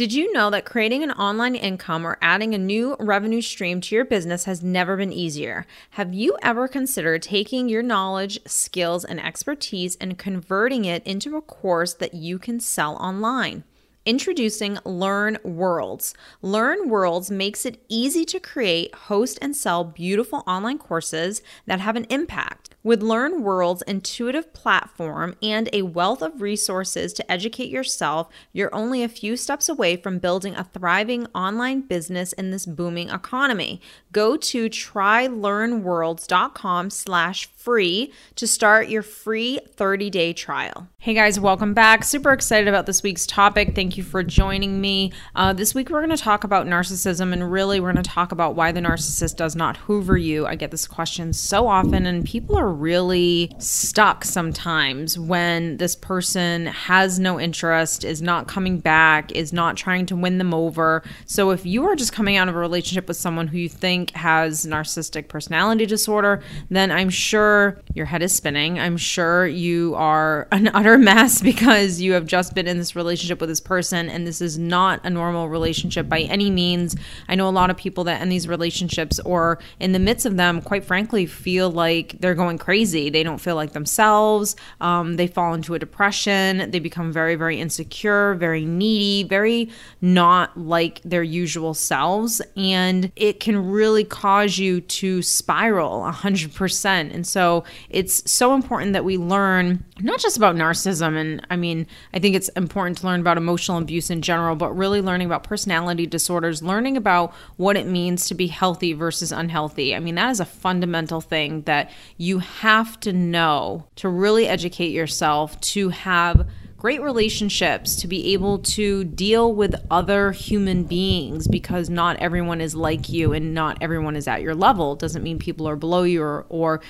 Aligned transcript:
Did 0.00 0.14
you 0.14 0.32
know 0.32 0.48
that 0.48 0.64
creating 0.64 1.02
an 1.02 1.10
online 1.10 1.54
income 1.54 2.06
or 2.06 2.16
adding 2.22 2.54
a 2.54 2.58
new 2.58 2.96
revenue 2.98 3.42
stream 3.42 3.82
to 3.82 3.94
your 3.94 4.06
business 4.06 4.44
has 4.44 4.62
never 4.62 4.96
been 4.96 5.12
easier? 5.12 5.66
Have 5.90 6.14
you 6.14 6.38
ever 6.40 6.68
considered 6.68 7.20
taking 7.20 7.68
your 7.68 7.82
knowledge, 7.82 8.40
skills, 8.46 9.04
and 9.04 9.20
expertise 9.20 9.96
and 9.96 10.16
converting 10.16 10.86
it 10.86 11.06
into 11.06 11.36
a 11.36 11.42
course 11.42 11.92
that 11.92 12.14
you 12.14 12.38
can 12.38 12.60
sell 12.60 12.96
online? 12.96 13.62
Introducing 14.06 14.76
LearnWorlds. 14.86 16.14
Learn 16.40 16.88
Worlds 16.88 17.30
makes 17.30 17.66
it 17.66 17.84
easy 17.90 18.24
to 18.24 18.40
create, 18.40 18.94
host, 18.94 19.38
and 19.42 19.54
sell 19.54 19.84
beautiful 19.84 20.42
online 20.46 20.78
courses 20.78 21.42
that 21.66 21.80
have 21.80 21.96
an 21.96 22.06
impact. 22.08 22.74
With 22.82 23.02
Learn 23.02 23.42
World's 23.42 23.82
intuitive 23.82 24.54
platform 24.54 25.34
and 25.42 25.68
a 25.70 25.82
wealth 25.82 26.22
of 26.22 26.40
resources 26.40 27.12
to 27.12 27.30
educate 27.30 27.68
yourself, 27.68 28.30
you're 28.54 28.74
only 28.74 29.02
a 29.02 29.08
few 29.08 29.36
steps 29.36 29.68
away 29.68 29.96
from 29.96 30.18
building 30.18 30.54
a 30.54 30.64
thriving 30.64 31.26
online 31.34 31.82
business 31.82 32.32
in 32.32 32.52
this 32.52 32.64
booming 32.64 33.10
economy. 33.10 33.82
Go 34.12 34.38
to 34.38 34.70
trylearnworlds.com 34.70 36.88
slash 36.88 37.50
free 37.54 38.14
to 38.36 38.46
start 38.46 38.88
your 38.88 39.02
free 39.02 39.60
30-day 39.76 40.32
trial. 40.32 40.88
Hey 40.96 41.12
guys, 41.12 41.38
welcome 41.38 41.74
back. 41.74 42.02
Super 42.04 42.32
excited 42.32 42.66
about 42.66 42.86
this 42.86 43.02
week's 43.02 43.26
topic. 43.26 43.74
Thank 43.74 43.98
you 43.98 44.02
for 44.02 44.22
joining 44.22 44.80
me. 44.80 45.12
Uh, 45.34 45.52
this 45.52 45.74
week 45.74 45.90
we're 45.90 46.04
going 46.04 46.16
to 46.16 46.22
talk 46.22 46.44
about 46.44 46.66
narcissism 46.66 47.34
and 47.34 47.52
really 47.52 47.78
we're 47.78 47.92
going 47.92 48.02
to 48.02 48.10
talk 48.10 48.32
about 48.32 48.54
why 48.54 48.72
the 48.72 48.80
narcissist 48.80 49.36
does 49.36 49.54
not 49.54 49.76
hoover 49.76 50.16
you. 50.16 50.46
I 50.46 50.54
get 50.54 50.70
this 50.70 50.86
question 50.86 51.34
so 51.34 51.68
often 51.68 52.06
and 52.06 52.24
people 52.24 52.56
are 52.56 52.69
really 52.70 53.54
stuck 53.58 54.24
sometimes 54.24 55.18
when 55.18 55.76
this 55.76 55.96
person 55.96 56.66
has 56.66 57.18
no 57.18 57.40
interest, 57.40 58.04
is 58.04 58.22
not 58.22 58.48
coming 58.48 58.78
back, 58.78 59.32
is 59.32 59.52
not 59.52 59.76
trying 59.76 60.06
to 60.06 60.16
win 60.16 60.38
them 60.38 60.54
over. 60.54 61.02
So 61.26 61.50
if 61.50 61.66
you 61.66 61.84
are 61.86 61.96
just 61.96 62.12
coming 62.12 62.36
out 62.36 62.48
of 62.48 62.54
a 62.54 62.58
relationship 62.58 63.08
with 63.08 63.16
someone 63.16 63.48
who 63.48 63.58
you 63.58 63.68
think 63.68 64.10
has 64.12 64.66
narcissistic 64.66 65.28
personality 65.28 65.86
disorder, 65.86 66.42
then 66.68 66.90
I'm 66.90 67.10
sure 67.10 67.80
your 67.94 68.06
head 68.06 68.22
is 68.22 68.32
spinning. 68.32 68.78
I'm 68.78 68.96
sure 68.96 69.46
you 69.46 69.94
are 69.96 70.48
an 70.52 70.68
utter 70.74 70.98
mess 70.98 71.42
because 71.42 72.00
you 72.00 72.12
have 72.12 72.26
just 72.26 72.54
been 72.54 72.66
in 72.66 72.78
this 72.78 72.96
relationship 72.96 73.40
with 73.40 73.48
this 73.48 73.60
person 73.60 74.08
and 74.08 74.26
this 74.26 74.40
is 74.40 74.58
not 74.58 75.00
a 75.04 75.10
normal 75.10 75.48
relationship 75.48 76.08
by 76.08 76.20
any 76.20 76.50
means. 76.50 76.96
I 77.28 77.34
know 77.34 77.48
a 77.48 77.50
lot 77.50 77.70
of 77.70 77.76
people 77.76 78.04
that 78.04 78.20
end 78.20 78.30
these 78.30 78.48
relationships 78.48 79.18
or 79.20 79.58
in 79.78 79.92
the 79.92 79.98
midst 79.98 80.26
of 80.26 80.36
them, 80.36 80.62
quite 80.62 80.84
frankly, 80.84 81.26
feel 81.26 81.70
like 81.70 82.16
they're 82.20 82.34
going 82.34 82.58
crazy. 82.60 83.10
They 83.10 83.24
don't 83.24 83.38
feel 83.38 83.56
like 83.56 83.72
themselves. 83.72 84.54
Um, 84.80 85.16
they 85.16 85.26
fall 85.26 85.54
into 85.54 85.74
a 85.74 85.78
depression. 85.78 86.70
They 86.70 86.78
become 86.78 87.12
very, 87.12 87.34
very 87.34 87.58
insecure, 87.58 88.34
very 88.34 88.64
needy, 88.64 89.28
very 89.28 89.70
not 90.00 90.56
like 90.56 91.00
their 91.02 91.24
usual 91.24 91.74
selves. 91.74 92.40
And 92.56 93.10
it 93.16 93.40
can 93.40 93.70
really 93.70 94.04
cause 94.04 94.58
you 94.58 94.80
to 94.82 95.22
spiral 95.22 96.02
100%. 96.02 96.86
And 97.12 97.26
so 97.26 97.64
it's 97.88 98.30
so 98.30 98.54
important 98.54 98.92
that 98.92 99.04
we 99.04 99.16
learn 99.16 99.84
not 100.00 100.20
just 100.20 100.36
about 100.36 100.54
narcissism. 100.54 101.16
And 101.16 101.46
I 101.50 101.56
mean, 101.56 101.86
I 102.14 102.18
think 102.18 102.36
it's 102.36 102.48
important 102.50 102.98
to 102.98 103.06
learn 103.06 103.20
about 103.20 103.36
emotional 103.36 103.78
abuse 103.78 104.10
in 104.10 104.22
general, 104.22 104.54
but 104.54 104.76
really 104.76 105.00
learning 105.00 105.26
about 105.26 105.42
personality 105.42 106.06
disorders, 106.06 106.62
learning 106.62 106.96
about 106.96 107.34
what 107.56 107.76
it 107.76 107.86
means 107.86 108.26
to 108.28 108.34
be 108.34 108.46
healthy 108.46 108.92
versus 108.92 109.32
unhealthy. 109.32 109.94
I 109.94 110.00
mean, 110.00 110.14
that 110.16 110.30
is 110.30 110.40
a 110.40 110.44
fundamental 110.44 111.20
thing 111.20 111.62
that 111.62 111.90
you 112.16 112.38
have 112.58 112.98
to 113.00 113.12
know 113.12 113.86
to 113.96 114.08
really 114.08 114.46
educate 114.46 114.90
yourself 114.90 115.60
to 115.60 115.88
have 115.90 116.48
great 116.80 117.02
relationships, 117.02 117.96
to 117.96 118.08
be 118.08 118.32
able 118.32 118.58
to 118.58 119.04
deal 119.04 119.52
with 119.54 119.74
other 119.90 120.32
human 120.32 120.82
beings 120.82 121.46
because 121.46 121.90
not 121.90 122.16
everyone 122.16 122.60
is 122.60 122.74
like 122.74 123.10
you 123.10 123.34
and 123.34 123.52
not 123.52 123.76
everyone 123.82 124.16
is 124.16 124.26
at 124.26 124.40
your 124.40 124.54
level. 124.54 124.96
Doesn't 124.96 125.22
mean 125.22 125.38
people 125.38 125.68
are 125.68 125.76
below 125.76 126.04
you 126.04 126.22
or, 126.22 126.46
or 126.48 126.80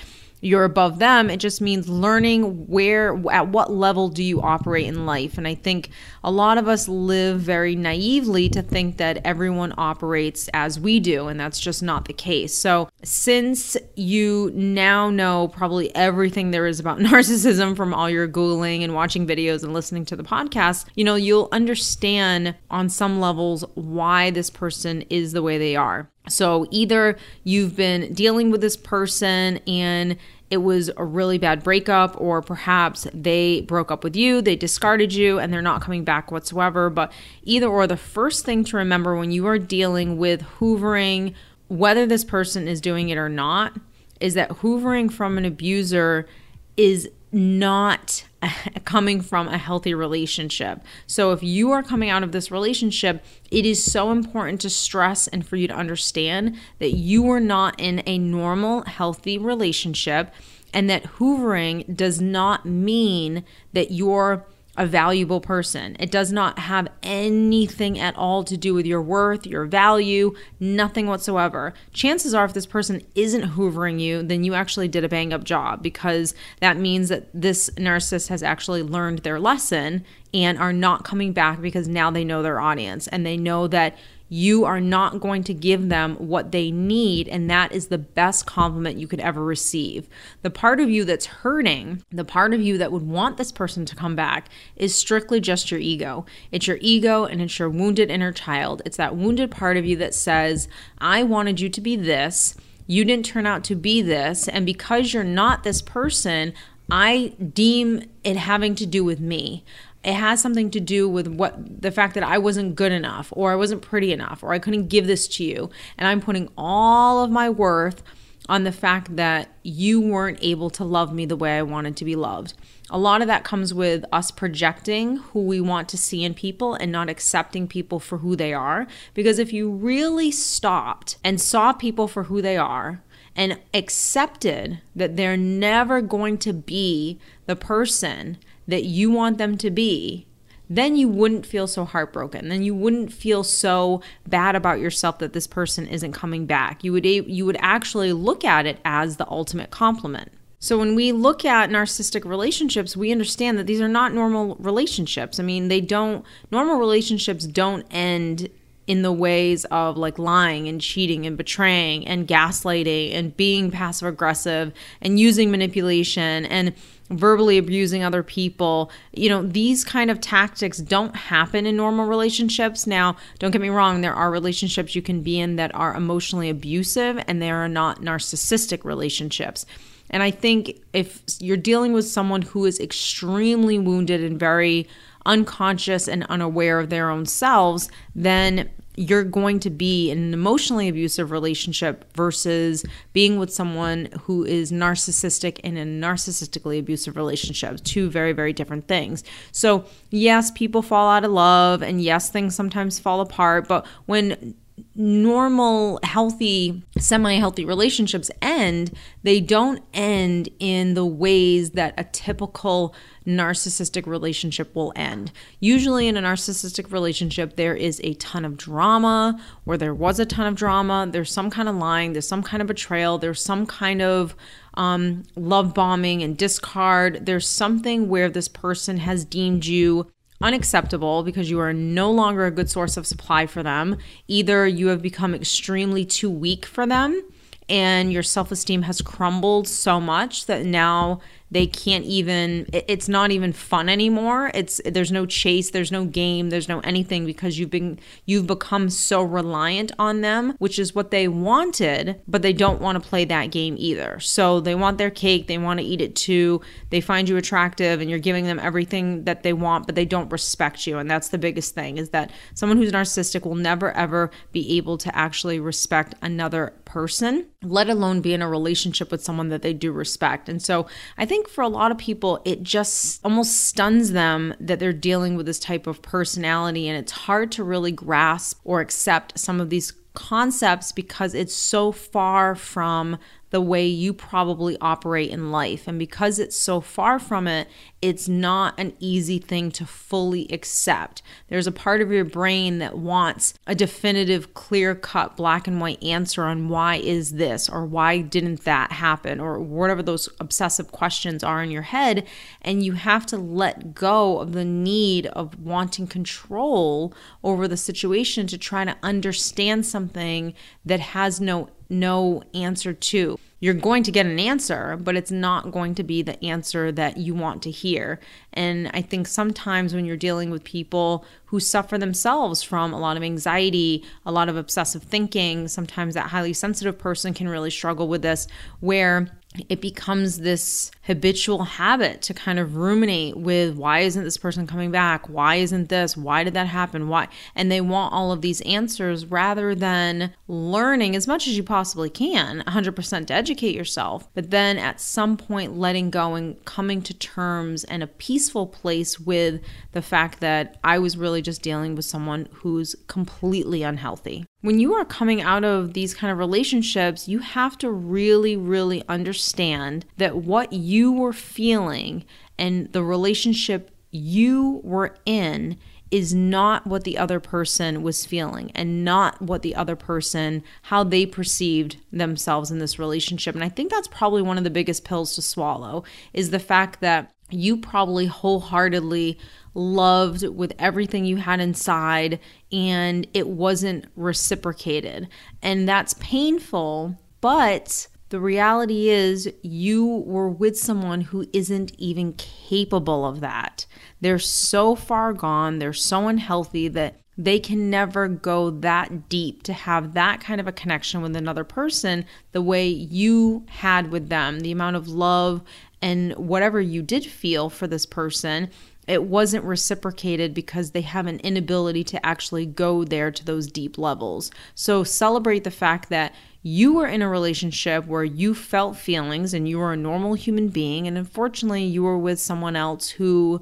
you're 0.41 0.63
above 0.63 0.99
them. 0.99 1.29
It 1.29 1.37
just 1.37 1.61
means 1.61 1.87
learning 1.87 2.67
where, 2.67 3.15
at 3.31 3.47
what 3.47 3.71
level 3.71 4.09
do 4.09 4.23
you 4.23 4.41
operate 4.41 4.87
in 4.87 5.05
life. 5.05 5.37
And 5.37 5.47
I 5.47 5.55
think 5.55 5.91
a 6.23 6.31
lot 6.31 6.57
of 6.57 6.67
us 6.67 6.87
live 6.87 7.39
very 7.39 7.75
naively 7.75 8.49
to 8.49 8.61
think 8.61 8.97
that 8.97 9.21
everyone 9.23 9.73
operates 9.77 10.49
as 10.53 10.79
we 10.79 10.99
do, 10.99 11.27
and 11.27 11.39
that's 11.39 11.59
just 11.59 11.83
not 11.83 12.05
the 12.05 12.13
case. 12.13 12.55
So, 12.55 12.89
since 13.03 13.77
you 13.95 14.51
now 14.53 15.09
know 15.09 15.47
probably 15.47 15.93
everything 15.95 16.51
there 16.51 16.67
is 16.67 16.79
about 16.79 16.99
narcissism 16.99 17.75
from 17.75 17.93
all 17.93 18.09
your 18.09 18.27
Googling 18.27 18.83
and 18.83 18.95
watching 18.95 19.27
videos 19.27 19.63
and 19.63 19.73
listening 19.73 20.05
to 20.05 20.15
the 20.15 20.23
podcast, 20.23 20.85
you 20.95 21.03
know, 21.03 21.15
you'll 21.15 21.49
understand 21.51 22.55
on 22.69 22.89
some 22.89 23.19
levels 23.19 23.63
why 23.75 24.31
this 24.31 24.49
person 24.49 25.03
is 25.03 25.31
the 25.31 25.41
way 25.43 25.57
they 25.57 25.75
are. 25.75 26.09
So 26.29 26.67
either 26.71 27.17
you've 27.43 27.75
been 27.75 28.13
dealing 28.13 28.51
with 28.51 28.61
this 28.61 28.77
person 28.77 29.57
and 29.67 30.17
it 30.51 30.57
was 30.57 30.91
a 30.97 31.05
really 31.05 31.37
bad 31.37 31.63
breakup, 31.63 32.19
or 32.19 32.41
perhaps 32.41 33.07
they 33.13 33.61
broke 33.61 33.89
up 33.89 34.03
with 34.03 34.17
you, 34.17 34.41
they 34.41 34.57
discarded 34.57 35.13
you, 35.13 35.39
and 35.39 35.51
they're 35.51 35.61
not 35.61 35.81
coming 35.81 36.03
back 36.03 36.29
whatsoever. 36.29 36.89
But 36.89 37.13
either 37.43 37.67
or, 37.67 37.87
the 37.87 37.95
first 37.95 38.45
thing 38.45 38.65
to 38.65 38.77
remember 38.77 39.15
when 39.15 39.31
you 39.31 39.47
are 39.47 39.57
dealing 39.57 40.17
with 40.17 40.41
hoovering, 40.59 41.33
whether 41.69 42.05
this 42.05 42.25
person 42.25 42.67
is 42.67 42.81
doing 42.81 43.07
it 43.07 43.17
or 43.17 43.29
not, 43.29 43.77
is 44.19 44.33
that 44.33 44.49
hoovering 44.49 45.09
from 45.11 45.37
an 45.37 45.45
abuser 45.45 46.27
is 46.75 47.09
not 47.31 48.23
coming 48.85 49.21
from 49.21 49.47
a 49.47 49.57
healthy 49.57 49.93
relationship. 49.93 50.81
So, 51.07 51.31
if 51.31 51.43
you 51.43 51.71
are 51.71 51.83
coming 51.83 52.09
out 52.09 52.23
of 52.23 52.31
this 52.31 52.51
relationship, 52.51 53.23
it 53.49 53.65
is 53.65 53.83
so 53.83 54.11
important 54.11 54.61
to 54.61 54.69
stress 54.69 55.27
and 55.27 55.45
for 55.45 55.55
you 55.55 55.67
to 55.67 55.75
understand 55.75 56.57
that 56.79 56.93
you 56.93 57.29
are 57.29 57.39
not 57.39 57.79
in 57.79 58.01
a 58.05 58.17
normal, 58.17 58.83
healthy 58.83 59.37
relationship, 59.37 60.33
and 60.73 60.89
that 60.89 61.03
hoovering 61.03 61.95
does 61.95 62.21
not 62.21 62.65
mean 62.65 63.43
that 63.73 63.91
you're 63.91 64.45
a 64.77 64.85
valuable 64.85 65.41
person. 65.41 65.97
It 65.99 66.11
does 66.11 66.31
not 66.31 66.57
have 66.59 66.87
anything 67.03 67.99
at 67.99 68.15
all 68.15 68.43
to 68.45 68.55
do 68.55 68.73
with 68.73 68.85
your 68.85 69.01
worth, 69.01 69.45
your 69.45 69.65
value, 69.65 70.33
nothing 70.59 71.07
whatsoever. 71.07 71.73
Chances 71.91 72.33
are, 72.33 72.45
if 72.45 72.53
this 72.53 72.65
person 72.65 73.01
isn't 73.13 73.51
hoovering 73.51 73.99
you, 73.99 74.23
then 74.23 74.43
you 74.43 74.53
actually 74.53 74.87
did 74.87 75.03
a 75.03 75.09
bang 75.09 75.33
up 75.33 75.43
job 75.43 75.83
because 75.83 76.33
that 76.61 76.77
means 76.77 77.09
that 77.09 77.27
this 77.33 77.69
narcissist 77.71 78.29
has 78.29 78.43
actually 78.43 78.81
learned 78.81 79.19
their 79.19 79.39
lesson 79.39 80.05
and 80.33 80.57
are 80.57 80.73
not 80.73 81.03
coming 81.03 81.33
back 81.33 81.61
because 81.61 81.87
now 81.89 82.09
they 82.09 82.23
know 82.23 82.41
their 82.41 82.61
audience 82.61 83.07
and 83.07 83.25
they 83.25 83.35
know 83.35 83.67
that 83.67 83.97
you 84.33 84.63
are 84.63 84.79
not 84.79 85.19
going 85.19 85.43
to 85.43 85.53
give 85.53 85.89
them 85.89 86.15
what 86.15 86.53
they 86.53 86.71
need. 86.71 87.27
And 87.27 87.49
that 87.49 87.73
is 87.73 87.87
the 87.87 87.97
best 87.97 88.45
compliment 88.45 88.97
you 88.97 89.05
could 89.05 89.19
ever 89.19 89.43
receive. 89.43 90.07
The 90.41 90.49
part 90.49 90.79
of 90.79 90.89
you 90.89 91.03
that's 91.03 91.25
hurting, 91.25 92.01
the 92.13 92.23
part 92.23 92.53
of 92.53 92.61
you 92.61 92.77
that 92.77 92.93
would 92.93 93.05
want 93.05 93.35
this 93.35 93.51
person 93.51 93.83
to 93.85 93.95
come 93.95 94.15
back, 94.15 94.47
is 94.77 94.95
strictly 94.95 95.41
just 95.41 95.69
your 95.69 95.81
ego. 95.81 96.25
It's 96.49 96.65
your 96.65 96.77
ego 96.79 97.25
and 97.25 97.41
it's 97.41 97.59
your 97.59 97.69
wounded 97.69 98.09
inner 98.09 98.31
child. 98.31 98.81
It's 98.85 98.95
that 98.95 99.17
wounded 99.17 99.51
part 99.51 99.75
of 99.75 99.85
you 99.85 99.97
that 99.97 100.15
says, 100.15 100.69
I 100.99 101.23
wanted 101.23 101.59
you 101.59 101.67
to 101.67 101.81
be 101.81 101.97
this. 101.97 102.55
You 102.87 103.03
didn't 103.03 103.25
turn 103.25 103.45
out 103.45 103.65
to 103.65 103.75
be 103.75 104.01
this. 104.01 104.47
And 104.47 104.65
because 104.65 105.13
you're 105.13 105.25
not 105.25 105.63
this 105.63 105.81
person, 105.81 106.53
I 106.89 107.33
deem 107.53 108.09
it 108.23 108.37
having 108.37 108.75
to 108.75 108.85
do 108.85 109.03
with 109.03 109.19
me 109.19 109.65
it 110.03 110.13
has 110.13 110.41
something 110.41 110.71
to 110.71 110.79
do 110.79 111.07
with 111.07 111.27
what 111.27 111.81
the 111.81 111.91
fact 111.91 112.15
that 112.15 112.23
I 112.23 112.37
wasn't 112.37 112.75
good 112.75 112.91
enough 112.91 113.31
or 113.35 113.51
I 113.51 113.55
wasn't 113.55 113.81
pretty 113.81 114.11
enough 114.11 114.43
or 114.43 114.53
I 114.53 114.59
couldn't 114.59 114.87
give 114.87 115.07
this 115.07 115.27
to 115.29 115.43
you. 115.43 115.69
And 115.97 116.07
I'm 116.07 116.21
putting 116.21 116.49
all 116.57 117.23
of 117.23 117.29
my 117.29 117.49
worth 117.49 118.01
on 118.49 118.63
the 118.63 118.71
fact 118.71 119.15
that 119.15 119.49
you 119.61 120.01
weren't 120.01 120.39
able 120.41 120.69
to 120.71 120.83
love 120.83 121.13
me 121.13 121.25
the 121.25 121.35
way 121.35 121.57
I 121.57 121.61
wanted 121.61 121.95
to 121.97 122.05
be 122.05 122.15
loved. 122.15 122.53
A 122.89 122.97
lot 122.97 123.21
of 123.21 123.27
that 123.27 123.43
comes 123.43 123.73
with 123.73 124.03
us 124.11 124.31
projecting 124.31 125.17
who 125.17 125.43
we 125.43 125.61
want 125.61 125.87
to 125.89 125.97
see 125.97 126.23
in 126.23 126.33
people 126.33 126.73
and 126.73 126.91
not 126.91 127.09
accepting 127.09 127.67
people 127.67 127.99
for 127.99 128.17
who 128.17 128.35
they 128.35 128.53
are. 128.53 128.87
Because 129.13 129.39
if 129.39 129.53
you 129.53 129.69
really 129.69 130.31
stopped 130.31 131.17
and 131.23 131.39
saw 131.39 131.71
people 131.71 132.07
for 132.07 132.23
who 132.23 132.41
they 132.41 132.57
are, 132.57 133.01
and 133.35 133.57
accepted 133.73 134.81
that 134.95 135.15
they're 135.15 135.37
never 135.37 136.01
going 136.01 136.37
to 136.37 136.51
be 136.51 137.17
the 137.45 137.55
person 137.55 138.37
that 138.71 138.85
you 138.85 139.11
want 139.11 139.37
them 139.37 139.57
to 139.59 139.69
be, 139.69 140.25
then 140.69 140.95
you 140.95 141.09
wouldn't 141.09 141.45
feel 141.45 141.67
so 141.67 141.83
heartbroken. 141.83 142.47
Then 142.47 142.63
you 142.63 142.73
wouldn't 142.73 143.11
feel 143.11 143.43
so 143.43 144.01
bad 144.25 144.55
about 144.55 144.79
yourself 144.79 145.19
that 145.19 145.33
this 145.33 145.45
person 145.45 145.85
isn't 145.85 146.13
coming 146.13 146.45
back. 146.45 146.83
You 146.83 146.93
would 146.93 147.05
you 147.05 147.45
would 147.45 147.57
actually 147.59 148.13
look 148.13 148.45
at 148.45 148.65
it 148.65 148.79
as 148.85 149.17
the 149.17 149.29
ultimate 149.29 149.69
compliment. 149.69 150.31
So 150.59 150.77
when 150.77 150.95
we 150.95 151.11
look 151.11 151.43
at 151.43 151.71
narcissistic 151.71 152.23
relationships, 152.23 152.95
we 152.95 153.11
understand 153.11 153.57
that 153.57 153.67
these 153.67 153.81
are 153.81 153.87
not 153.87 154.13
normal 154.13 154.55
relationships. 154.59 155.39
I 155.39 155.43
mean, 155.43 155.67
they 155.67 155.81
don't 155.81 156.23
normal 156.51 156.77
relationships 156.77 157.45
don't 157.45 157.85
end 157.91 158.47
in 158.87 159.01
the 159.01 159.11
ways 159.11 159.65
of 159.65 159.97
like 159.97 160.17
lying 160.19 160.67
and 160.67 160.79
cheating 160.79 161.25
and 161.25 161.37
betraying 161.37 162.07
and 162.07 162.27
gaslighting 162.27 163.13
and 163.13 163.35
being 163.35 163.71
passive 163.71 164.07
aggressive 164.07 164.71
and 165.01 165.19
using 165.19 165.51
manipulation 165.51 166.45
and 166.45 166.73
verbally 167.11 167.57
abusing 167.57 168.03
other 168.03 168.23
people. 168.23 168.91
You 169.13 169.29
know, 169.29 169.43
these 169.43 169.83
kind 169.83 170.09
of 170.09 170.19
tactics 170.21 170.77
don't 170.77 171.15
happen 171.15 171.65
in 171.65 171.75
normal 171.75 172.05
relationships. 172.05 172.87
Now, 172.87 173.17
don't 173.39 173.51
get 173.51 173.61
me 173.61 173.69
wrong, 173.69 174.01
there 174.01 174.13
are 174.13 174.31
relationships 174.31 174.95
you 174.95 175.01
can 175.01 175.21
be 175.21 175.39
in 175.39 175.55
that 175.57 175.73
are 175.75 175.95
emotionally 175.95 176.49
abusive 176.49 177.23
and 177.27 177.41
they 177.41 177.51
are 177.51 177.67
not 177.67 178.01
narcissistic 178.01 178.83
relationships. 178.83 179.65
And 180.09 180.21
I 180.21 180.31
think 180.31 180.81
if 180.93 181.21
you're 181.39 181.57
dealing 181.57 181.93
with 181.93 182.05
someone 182.05 182.41
who 182.41 182.65
is 182.65 182.79
extremely 182.79 183.79
wounded 183.79 184.21
and 184.21 184.39
very 184.39 184.87
unconscious 185.25 186.07
and 186.07 186.25
unaware 186.25 186.79
of 186.79 186.89
their 186.89 187.09
own 187.09 187.25
selves, 187.25 187.89
then 188.15 188.69
you're 188.95 189.23
going 189.23 189.59
to 189.61 189.69
be 189.69 190.11
in 190.11 190.17
an 190.17 190.33
emotionally 190.33 190.87
abusive 190.87 191.31
relationship 191.31 192.05
versus 192.15 192.85
being 193.13 193.37
with 193.37 193.53
someone 193.53 194.09
who 194.21 194.43
is 194.43 194.71
narcissistic 194.71 195.59
in 195.59 195.77
a 195.77 195.85
narcissistically 195.85 196.79
abusive 196.79 197.15
relationship. 197.15 197.81
Two 197.83 198.09
very, 198.09 198.33
very 198.33 198.53
different 198.53 198.87
things. 198.87 199.23
So, 199.51 199.85
yes, 200.09 200.51
people 200.51 200.81
fall 200.81 201.09
out 201.09 201.23
of 201.23 201.31
love, 201.31 201.81
and 201.81 202.01
yes, 202.01 202.29
things 202.29 202.55
sometimes 202.55 202.99
fall 202.99 203.21
apart, 203.21 203.67
but 203.67 203.85
when 204.05 204.55
normal, 204.95 205.99
healthy, 206.03 206.83
semi 206.97 207.35
healthy 207.35 207.65
relationships 207.65 208.31
end, 208.41 208.91
they 209.23 209.39
don't 209.39 209.83
end 209.93 210.49
in 210.59 210.93
the 210.93 211.05
ways 211.05 211.71
that 211.71 211.93
a 211.97 212.03
typical 212.03 212.95
narcissistic 213.25 214.07
relationship 214.07 214.75
will 214.75 214.93
end. 214.95 215.31
Usually, 215.59 216.07
in 216.07 216.17
a 216.17 216.21
narcissistic 216.21 216.91
relationship, 216.91 217.55
there 217.55 217.75
is 217.75 218.01
a 218.03 218.13
ton 218.15 218.45
of 218.45 218.57
drama, 218.57 219.39
or 219.65 219.77
there 219.77 219.93
was 219.93 220.19
a 220.19 220.25
ton 220.25 220.47
of 220.47 220.55
drama. 220.55 221.07
There's 221.09 221.31
some 221.31 221.49
kind 221.49 221.69
of 221.69 221.75
lying, 221.75 222.13
there's 222.13 222.27
some 222.27 222.43
kind 222.43 222.61
of 222.61 222.67
betrayal, 222.67 223.17
there's 223.17 223.43
some 223.43 223.65
kind 223.65 224.01
of 224.01 224.35
um, 224.75 225.23
love 225.35 225.73
bombing 225.73 226.23
and 226.23 226.37
discard. 226.37 227.25
There's 227.25 227.47
something 227.47 228.09
where 228.09 228.29
this 228.29 228.47
person 228.47 228.97
has 228.97 229.25
deemed 229.25 229.65
you 229.65 230.07
unacceptable 230.41 231.23
because 231.23 231.49
you 231.49 231.59
are 231.59 231.73
no 231.73 232.11
longer 232.11 232.45
a 232.45 232.51
good 232.51 232.69
source 232.69 232.97
of 232.97 233.07
supply 233.07 233.45
for 233.45 233.63
them. 233.63 233.97
Either 234.27 234.67
you 234.67 234.87
have 234.87 235.01
become 235.01 235.33
extremely 235.33 236.05
too 236.05 236.29
weak 236.29 236.65
for 236.65 236.85
them 236.85 237.21
and 237.69 238.11
your 238.11 238.21
self 238.21 238.51
esteem 238.51 238.83
has 238.83 239.01
crumbled 239.01 239.67
so 239.67 239.99
much 239.99 240.45
that 240.45 240.65
now 240.65 241.21
they 241.51 241.67
can't 241.67 242.05
even 242.05 242.65
it's 242.71 243.09
not 243.09 243.29
even 243.29 243.51
fun 243.51 243.89
anymore. 243.89 244.51
It's 244.53 244.79
there's 244.85 245.11
no 245.11 245.25
chase 245.25 245.69
there's 245.71 245.91
no 245.91 246.05
game 246.05 246.49
there's 246.49 246.69
no 246.69 246.79
anything 246.79 247.25
because 247.25 247.59
you've 247.59 247.69
been 247.69 247.99
you've 248.25 248.47
become 248.47 248.89
so 248.89 249.21
reliant 249.21 249.91
on 249.99 250.21
them 250.21 250.55
which 250.59 250.79
is 250.79 250.95
what 250.95 251.11
they 251.11 251.27
wanted 251.27 252.21
but 252.27 252.41
they 252.41 252.53
don't 252.53 252.81
want 252.81 253.01
to 253.01 253.09
play 253.09 253.25
that 253.25 253.51
game 253.51 253.75
either. 253.77 254.19
So 254.21 254.61
they 254.61 254.75
want 254.75 254.97
their 254.97 255.11
cake 255.11 255.47
they 255.47 255.57
want 255.57 255.81
to 255.81 255.85
eat 255.85 256.01
it 256.01 256.15
too. 256.15 256.61
They 256.89 257.01
find 257.01 257.27
you 257.27 257.35
attractive 257.35 257.99
and 257.99 258.09
you're 258.09 258.19
giving 258.19 258.45
them 258.45 258.59
everything 258.59 259.25
that 259.25 259.43
they 259.43 259.53
want 259.53 259.85
but 259.85 259.95
they 259.95 260.05
don't 260.05 260.31
respect 260.31 260.87
you. 260.87 260.97
And 260.99 261.11
that's 261.11 261.29
the 261.29 261.37
biggest 261.37 261.75
thing 261.75 261.97
is 261.97 262.09
that 262.11 262.31
someone 262.53 262.77
who's 262.77 262.93
narcissistic 262.93 263.45
will 263.45 263.55
never 263.55 263.91
ever 263.91 264.31
be 264.53 264.77
able 264.77 264.97
to 264.99 265.13
actually 265.15 265.59
respect 265.59 266.15
another 266.21 266.73
person 266.85 267.47
let 267.63 267.89
alone 267.89 268.21
be 268.21 268.33
in 268.33 268.41
a 268.41 268.49
relationship 268.49 269.11
with 269.11 269.23
someone 269.23 269.49
that 269.49 269.61
they 269.61 269.73
do 269.73 269.91
respect. 269.91 270.49
And 270.49 270.61
so 270.61 270.87
i 271.17 271.25
think 271.25 271.40
think 271.41 271.53
for 271.53 271.63
a 271.63 271.67
lot 271.67 271.91
of 271.91 271.97
people, 271.97 272.39
it 272.45 272.61
just 272.61 273.19
almost 273.25 273.65
stuns 273.65 274.11
them 274.11 274.53
that 274.59 274.79
they're 274.79 274.93
dealing 274.93 275.35
with 275.35 275.47
this 275.47 275.57
type 275.57 275.87
of 275.87 276.01
personality, 276.01 276.87
and 276.87 276.97
it's 276.97 277.11
hard 277.11 277.51
to 277.53 277.63
really 277.63 277.91
grasp 277.91 278.59
or 278.63 278.79
accept 278.79 279.39
some 279.39 279.59
of 279.59 279.71
these 279.71 279.93
concepts 280.13 280.91
because 280.91 281.33
it's 281.33 281.55
so 281.55 281.91
far 281.91 282.53
from 282.53 283.17
the 283.51 283.61
way 283.61 283.85
you 283.85 284.13
probably 284.13 284.77
operate 284.81 285.29
in 285.29 285.51
life. 285.51 285.87
And 285.87 285.99
because 285.99 286.39
it's 286.39 286.55
so 286.55 286.81
far 286.81 287.19
from 287.19 287.47
it, 287.47 287.67
it's 288.01 288.27
not 288.27 288.79
an 288.79 288.93
easy 288.99 289.37
thing 289.37 289.71
to 289.71 289.85
fully 289.85 290.47
accept. 290.51 291.21
There's 291.49 291.67
a 291.67 291.71
part 291.71 292.01
of 292.01 292.11
your 292.11 292.25
brain 292.25 292.79
that 292.79 292.97
wants 292.97 293.53
a 293.67 293.75
definitive, 293.75 294.53
clear 294.53 294.95
cut, 294.95 295.35
black 295.35 295.67
and 295.67 295.79
white 295.79 296.01
answer 296.01 296.45
on 296.45 296.69
why 296.69 296.95
is 296.95 297.33
this 297.33 297.69
or 297.69 297.85
why 297.85 298.21
didn't 298.21 298.63
that 298.63 298.93
happen 298.93 299.39
or 299.39 299.59
whatever 299.59 300.01
those 300.01 300.29
obsessive 300.39 300.91
questions 300.91 301.43
are 301.43 301.61
in 301.61 301.69
your 301.69 301.83
head. 301.83 302.25
And 302.61 302.83
you 302.83 302.93
have 302.93 303.25
to 303.27 303.37
let 303.37 303.93
go 303.93 304.39
of 304.39 304.53
the 304.53 304.65
need 304.65 305.27
of 305.27 305.59
wanting 305.59 306.07
control 306.07 307.13
over 307.43 307.67
the 307.67 307.77
situation 307.77 308.47
to 308.47 308.57
try 308.57 308.85
to 308.85 308.97
understand 309.03 309.85
something 309.85 310.53
that 310.85 311.01
has 311.01 311.41
no 311.41 311.69
no 311.91 312.41
answer 312.53 312.93
to 312.93 313.37
you're 313.61 313.75
going 313.75 314.01
to 314.03 314.11
get 314.11 314.25
an 314.25 314.39
answer, 314.39 314.97
but 314.99 315.15
it's 315.15 315.31
not 315.31 315.71
going 315.71 315.93
to 315.95 316.03
be 316.03 316.23
the 316.23 316.43
answer 316.43 316.91
that 316.91 317.17
you 317.17 317.35
want 317.35 317.61
to 317.61 317.71
hear. 317.71 318.19
And 318.53 318.89
I 318.91 319.03
think 319.03 319.27
sometimes 319.27 319.93
when 319.93 320.03
you're 320.03 320.17
dealing 320.17 320.49
with 320.49 320.63
people 320.63 321.23
who 321.45 321.59
suffer 321.59 321.99
themselves 321.99 322.63
from 322.63 322.91
a 322.91 322.99
lot 322.99 323.17
of 323.17 323.23
anxiety, 323.23 324.03
a 324.25 324.31
lot 324.31 324.49
of 324.49 324.57
obsessive 324.57 325.03
thinking, 325.03 325.67
sometimes 325.67 326.15
that 326.15 326.31
highly 326.31 326.53
sensitive 326.53 326.97
person 326.97 327.35
can 327.35 327.47
really 327.47 327.69
struggle 327.69 328.07
with 328.07 328.23
this, 328.23 328.47
where 328.79 329.27
it 329.67 329.81
becomes 329.81 330.39
this 330.39 330.91
habitual 331.03 331.63
habit 331.63 332.21
to 332.21 332.33
kind 332.33 332.57
of 332.57 332.77
ruminate 332.77 333.35
with 333.35 333.75
why 333.75 333.99
isn't 333.99 334.23
this 334.23 334.37
person 334.37 334.65
coming 334.65 334.91
back? 334.91 335.27
Why 335.27 335.55
isn't 335.55 335.89
this? 335.89 336.15
Why 336.15 336.43
did 336.43 336.53
that 336.53 336.67
happen? 336.67 337.09
Why? 337.09 337.27
And 337.53 337.69
they 337.69 337.81
want 337.81 338.13
all 338.13 338.31
of 338.31 338.41
these 338.41 338.61
answers 338.61 339.25
rather 339.25 339.75
than 339.75 340.33
learning 340.47 341.15
as 341.15 341.27
much 341.27 341.47
as 341.47 341.57
you 341.57 341.63
possibly 341.63 342.09
can, 342.09 342.63
100% 342.65 343.27
to 343.27 343.33
educate 343.33 343.75
yourself, 343.75 344.29
but 344.33 344.51
then 344.51 344.77
at 344.77 345.01
some 345.01 345.35
point 345.35 345.77
letting 345.77 346.09
go 346.09 346.35
and 346.35 346.63
coming 346.63 347.01
to 347.01 347.13
terms 347.13 347.83
and 347.83 348.01
a 348.01 348.07
peaceful 348.07 348.67
place 348.67 349.19
with 349.19 349.59
the 349.91 350.01
fact 350.01 350.39
that 350.39 350.79
I 350.83 350.97
was 350.97 351.17
really 351.17 351.41
just 351.41 351.61
dealing 351.61 351.95
with 351.95 352.05
someone 352.05 352.47
who's 352.53 352.95
completely 353.07 353.83
unhealthy. 353.83 354.45
When 354.61 354.79
you 354.79 354.93
are 354.93 355.05
coming 355.05 355.41
out 355.41 355.63
of 355.63 355.93
these 355.93 356.13
kind 356.13 356.31
of 356.31 356.37
relationships, 356.37 357.27
you 357.27 357.39
have 357.39 357.77
to 357.79 357.89
really, 357.89 358.55
really 358.55 359.03
understand 359.09 360.05
that 360.17 360.37
what 360.37 360.71
you 360.71 361.11
were 361.11 361.33
feeling 361.33 362.25
and 362.59 362.91
the 362.93 363.03
relationship 363.03 363.89
you 364.11 364.81
were 364.83 365.15
in 365.25 365.77
is 366.11 366.33
not 366.33 366.85
what 366.85 367.05
the 367.05 367.17
other 367.17 367.39
person 367.39 368.03
was 368.03 368.25
feeling 368.25 368.69
and 368.75 369.03
not 369.05 369.41
what 369.41 369.61
the 369.61 369.73
other 369.73 369.95
person 369.95 370.61
how 370.83 371.03
they 371.03 371.25
perceived 371.25 371.95
themselves 372.11 372.69
in 372.69 372.79
this 372.79 372.99
relationship. 372.99 373.55
And 373.55 373.63
i 373.63 373.69
think 373.69 373.89
that's 373.89 374.09
probably 374.09 374.41
one 374.41 374.57
of 374.57 374.65
the 374.65 374.69
biggest 374.69 375.05
pills 375.05 375.33
to 375.35 375.41
swallow 375.41 376.03
is 376.33 376.51
the 376.51 376.59
fact 376.59 376.99
that 376.99 377.31
you 377.53 377.77
probably 377.77 378.25
wholeheartedly 378.25 379.37
loved 379.73 380.47
with 380.47 380.73
everything 380.79 381.25
you 381.25 381.37
had 381.37 381.59
inside 381.59 382.39
and 382.71 383.27
it 383.33 383.47
wasn't 383.47 384.05
reciprocated. 384.15 385.27
And 385.61 385.87
that's 385.87 386.13
painful, 386.15 387.17
but 387.39 388.07
the 388.29 388.39
reality 388.39 389.09
is 389.09 389.51
you 389.61 390.23
were 390.25 390.49
with 390.49 390.77
someone 390.77 391.21
who 391.21 391.45
isn't 391.53 391.93
even 391.97 392.33
capable 392.33 393.25
of 393.25 393.41
that. 393.41 393.85
They're 394.21 394.39
so 394.39 394.95
far 394.95 395.33
gone, 395.33 395.79
they're 395.79 395.93
so 395.93 396.27
unhealthy 396.27 396.87
that 396.89 397.20
they 397.37 397.59
can 397.59 397.89
never 397.89 398.27
go 398.27 398.69
that 398.69 399.29
deep 399.29 399.63
to 399.63 399.73
have 399.73 400.13
that 400.13 400.41
kind 400.41 400.59
of 400.59 400.67
a 400.67 400.71
connection 400.71 401.21
with 401.21 401.35
another 401.35 401.63
person 401.63 402.25
the 402.51 402.61
way 402.61 402.87
you 402.87 403.65
had 403.67 404.11
with 404.11 404.29
them. 404.29 404.59
The 404.59 404.71
amount 404.71 404.95
of 404.95 405.07
love 405.07 405.61
and 406.01 406.33
whatever 406.33 406.81
you 406.81 407.01
did 407.01 407.25
feel 407.25 407.69
for 407.69 407.87
this 407.87 408.05
person 408.05 408.69
it 409.07 409.23
wasn't 409.23 409.65
reciprocated 409.65 410.53
because 410.53 410.91
they 410.91 411.01
have 411.01 411.25
an 411.27 411.39
inability 411.39 412.03
to 412.03 412.25
actually 412.25 412.65
go 412.65 413.03
there 413.03 413.31
to 413.31 413.43
those 413.43 413.67
deep 413.67 413.97
levels. 413.97 414.51
So 414.75 415.03
celebrate 415.03 415.63
the 415.63 415.71
fact 415.71 416.09
that 416.09 416.33
you 416.63 416.93
were 416.93 417.07
in 417.07 417.21
a 417.21 417.27
relationship 417.27 418.05
where 418.05 418.23
you 418.23 418.53
felt 418.53 418.95
feelings 418.95 419.53
and 419.53 419.67
you 419.67 419.79
were 419.79 419.93
a 419.93 419.97
normal 419.97 420.35
human 420.35 420.69
being, 420.69 421.07
and 421.07 421.17
unfortunately, 421.17 421.83
you 421.83 422.03
were 422.03 422.17
with 422.17 422.39
someone 422.39 422.75
else 422.75 423.09
who 423.09 423.61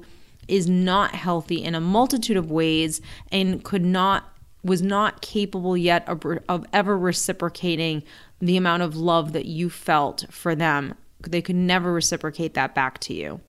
is 0.50 0.68
not 0.68 1.14
healthy 1.14 1.62
in 1.62 1.74
a 1.74 1.80
multitude 1.80 2.36
of 2.36 2.50
ways 2.50 3.00
and 3.30 3.62
could 3.64 3.84
not 3.84 4.24
was 4.62 4.82
not 4.82 5.22
capable 5.22 5.74
yet 5.74 6.06
of, 6.06 6.22
of 6.48 6.66
ever 6.72 6.98
reciprocating 6.98 8.02
the 8.40 8.58
amount 8.58 8.82
of 8.82 8.94
love 8.94 9.32
that 9.32 9.46
you 9.46 9.70
felt 9.70 10.26
for 10.30 10.54
them. 10.54 10.94
They 11.26 11.40
could 11.40 11.56
never 11.56 11.92
reciprocate 11.92 12.52
that 12.54 12.74
back 12.74 12.98
to 13.00 13.14
you. 13.14 13.40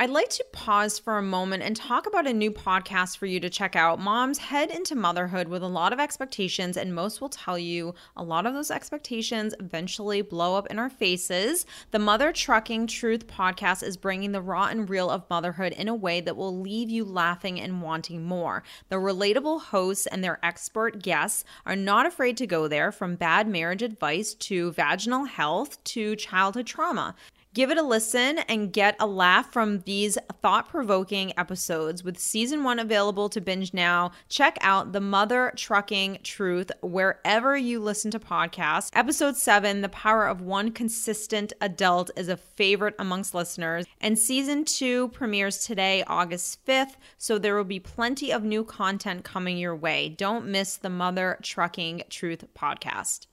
I'd 0.00 0.08
like 0.08 0.30
to 0.30 0.46
pause 0.52 0.98
for 0.98 1.18
a 1.18 1.22
moment 1.22 1.62
and 1.62 1.76
talk 1.76 2.06
about 2.06 2.26
a 2.26 2.32
new 2.32 2.50
podcast 2.50 3.18
for 3.18 3.26
you 3.26 3.38
to 3.40 3.50
check 3.50 3.76
out. 3.76 4.00
Moms 4.00 4.38
head 4.38 4.70
into 4.70 4.94
motherhood 4.94 5.46
with 5.46 5.62
a 5.62 5.68
lot 5.68 5.92
of 5.92 6.00
expectations, 6.00 6.78
and 6.78 6.94
most 6.94 7.20
will 7.20 7.28
tell 7.28 7.58
you 7.58 7.94
a 8.16 8.22
lot 8.22 8.46
of 8.46 8.54
those 8.54 8.70
expectations 8.70 9.54
eventually 9.60 10.22
blow 10.22 10.56
up 10.56 10.68
in 10.68 10.78
our 10.78 10.88
faces. 10.88 11.66
The 11.90 11.98
Mother 11.98 12.32
Trucking 12.32 12.86
Truth 12.86 13.26
podcast 13.26 13.82
is 13.82 13.98
bringing 13.98 14.32
the 14.32 14.40
raw 14.40 14.68
and 14.68 14.88
real 14.88 15.10
of 15.10 15.28
motherhood 15.28 15.74
in 15.74 15.86
a 15.86 15.94
way 15.94 16.22
that 16.22 16.34
will 16.38 16.58
leave 16.58 16.88
you 16.88 17.04
laughing 17.04 17.60
and 17.60 17.82
wanting 17.82 18.24
more. 18.24 18.62
The 18.88 18.96
relatable 18.96 19.60
hosts 19.64 20.06
and 20.06 20.24
their 20.24 20.42
expert 20.42 21.02
guests 21.02 21.44
are 21.66 21.76
not 21.76 22.06
afraid 22.06 22.38
to 22.38 22.46
go 22.46 22.68
there 22.68 22.90
from 22.90 23.16
bad 23.16 23.46
marriage 23.46 23.82
advice 23.82 24.32
to 24.32 24.72
vaginal 24.72 25.26
health 25.26 25.84
to 25.84 26.16
childhood 26.16 26.66
trauma. 26.66 27.14
Give 27.52 27.72
it 27.72 27.78
a 27.78 27.82
listen 27.82 28.38
and 28.38 28.72
get 28.72 28.94
a 29.00 29.08
laugh 29.08 29.52
from 29.52 29.80
these 29.80 30.16
thought 30.40 30.68
provoking 30.68 31.36
episodes. 31.36 32.04
With 32.04 32.16
season 32.16 32.62
one 32.62 32.78
available 32.78 33.28
to 33.28 33.40
binge 33.40 33.74
now, 33.74 34.12
check 34.28 34.56
out 34.60 34.92
The 34.92 35.00
Mother 35.00 35.52
Trucking 35.56 36.20
Truth 36.22 36.70
wherever 36.80 37.56
you 37.56 37.80
listen 37.80 38.12
to 38.12 38.20
podcasts. 38.20 38.90
Episode 38.94 39.36
seven, 39.36 39.80
The 39.80 39.88
Power 39.88 40.28
of 40.28 40.40
One 40.40 40.70
Consistent 40.70 41.52
Adult, 41.60 42.12
is 42.16 42.28
a 42.28 42.36
favorite 42.36 42.94
amongst 43.00 43.34
listeners. 43.34 43.84
And 44.00 44.16
season 44.16 44.64
two 44.64 45.08
premieres 45.08 45.64
today, 45.64 46.04
August 46.06 46.64
5th. 46.66 46.94
So 47.18 47.36
there 47.36 47.56
will 47.56 47.64
be 47.64 47.80
plenty 47.80 48.32
of 48.32 48.44
new 48.44 48.62
content 48.62 49.24
coming 49.24 49.58
your 49.58 49.74
way. 49.74 50.08
Don't 50.08 50.46
miss 50.46 50.76
the 50.76 50.88
Mother 50.88 51.36
Trucking 51.42 52.04
Truth 52.10 52.44
podcast. 52.56 53.26